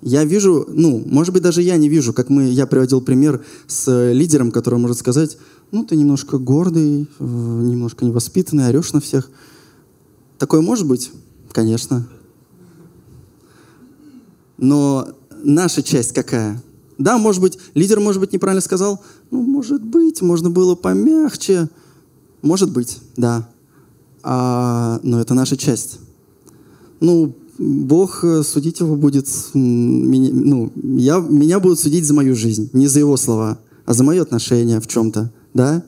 Я 0.00 0.24
вижу, 0.24 0.66
ну, 0.68 1.00
может 1.06 1.32
быть, 1.32 1.44
даже 1.44 1.62
я 1.62 1.76
не 1.76 1.88
вижу, 1.88 2.12
как 2.12 2.28
мы, 2.28 2.46
я 2.46 2.66
приводил 2.66 3.00
пример 3.00 3.44
с 3.68 4.10
лидером, 4.10 4.50
который 4.50 4.80
может 4.80 4.98
сказать, 4.98 5.38
ну, 5.70 5.84
ты 5.84 5.94
немножко 5.94 6.38
гордый, 6.38 7.02
э, 7.20 7.24
немножко 7.24 8.04
невоспитанный, 8.04 8.66
орешь 8.66 8.92
на 8.92 9.00
всех. 9.00 9.30
Такое 10.38 10.60
может 10.60 10.88
быть? 10.88 11.12
Конечно. 11.52 12.08
Но 14.58 15.06
наша 15.44 15.84
часть 15.84 16.12
какая? 16.14 16.60
Да, 16.98 17.18
может 17.18 17.40
быть, 17.40 17.58
лидер, 17.74 18.00
может 18.00 18.20
быть, 18.20 18.32
неправильно 18.32 18.60
сказал. 18.60 19.02
Ну, 19.30 19.42
может 19.42 19.82
быть, 19.82 20.22
можно 20.22 20.50
было 20.50 20.74
помягче. 20.74 21.68
Может 22.42 22.72
быть, 22.72 22.98
да. 23.16 23.48
А, 24.22 25.00
но 25.02 25.20
это 25.20 25.34
наша 25.34 25.56
часть. 25.56 25.98
Ну, 27.00 27.34
Бог 27.58 28.24
э, 28.24 28.42
судить 28.42 28.80
его 28.80 28.96
будет, 28.96 29.28
ну, 29.54 30.72
я, 30.76 31.18
меня 31.18 31.60
будут 31.60 31.80
судить 31.80 32.04
за 32.04 32.14
мою 32.14 32.34
жизнь, 32.34 32.70
не 32.72 32.86
за 32.88 33.00
его 33.00 33.16
слова, 33.16 33.58
а 33.84 33.94
за 33.94 34.04
мои 34.04 34.18
отношения 34.18 34.80
в 34.80 34.86
чем-то, 34.86 35.32
да? 35.52 35.84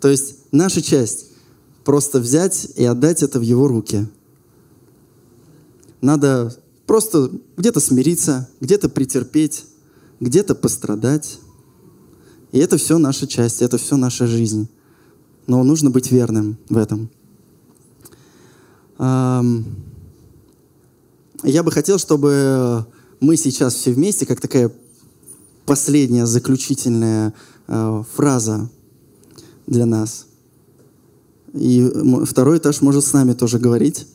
То 0.00 0.08
есть 0.08 0.36
наша 0.52 0.82
часть 0.82 1.30
просто 1.84 2.20
взять 2.20 2.68
и 2.76 2.84
отдать 2.84 3.22
это 3.22 3.38
в 3.38 3.42
его 3.42 3.68
руки. 3.68 4.06
Надо 6.00 6.54
просто 6.86 7.30
где-то 7.56 7.80
смириться, 7.80 8.48
где-то 8.60 8.88
претерпеть, 8.88 9.64
где-то 10.20 10.54
пострадать. 10.54 11.38
И 12.52 12.58
это 12.58 12.76
все 12.76 12.98
наша 12.98 13.26
часть, 13.26 13.62
это 13.62 13.78
все 13.78 13.96
наша 13.96 14.26
жизнь. 14.26 14.68
Но 15.46 15.62
нужно 15.64 15.90
быть 15.90 16.10
верным 16.10 16.56
в 16.68 16.76
этом. 16.76 17.10
Я 18.98 19.42
бы 21.62 21.70
хотел, 21.72 21.98
чтобы 21.98 22.86
мы 23.20 23.36
сейчас 23.36 23.74
все 23.74 23.92
вместе, 23.92 24.24
как 24.24 24.40
такая 24.40 24.72
последняя 25.66 26.26
заключительная 26.26 27.34
э, 27.66 28.02
фраза 28.14 28.70
для 29.66 29.84
нас. 29.84 30.26
И 31.52 31.90
второй 32.24 32.58
этаж 32.58 32.80
может 32.82 33.04
с 33.04 33.12
нами 33.12 33.32
тоже 33.32 33.58
говорить. 33.58 34.06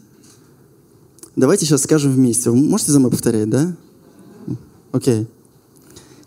Давайте 1.35 1.65
сейчас 1.65 1.83
скажем 1.83 2.11
вместе. 2.11 2.49
Вы 2.49 2.57
можете 2.57 2.91
за 2.91 2.99
мной 2.99 3.11
повторять, 3.11 3.49
да? 3.49 3.75
Окей. 4.91 5.21
Okay. 5.21 5.27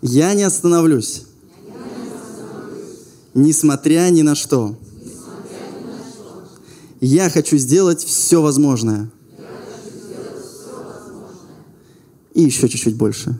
Я 0.05 0.33
не 0.33 0.43
остановлюсь. 0.43 1.23
Несмотря 3.33 4.09
ни 4.09 4.21
на 4.21 4.35
что. 4.35 4.75
Я 6.99 7.29
хочу 7.29 7.55
сделать 7.55 8.03
все 8.03 8.41
возможное. 8.41 9.09
И 12.33 12.41
еще 12.41 12.67
чуть-чуть 12.67 12.97
больше. 12.97 13.39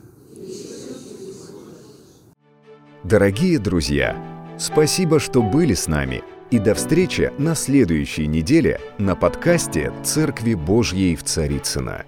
Дорогие 3.02 3.58
друзья, 3.58 4.16
спасибо, 4.58 5.20
что 5.20 5.42
были 5.42 5.74
с 5.74 5.86
нами. 5.86 6.22
И 6.50 6.58
до 6.58 6.74
встречи 6.74 7.30
на 7.36 7.54
следующей 7.54 8.26
неделе 8.26 8.80
на 8.98 9.14
подкасте 9.14 9.92
«Церкви 10.02 10.54
Божьей 10.54 11.14
в 11.14 11.24
Царицына. 11.24 12.06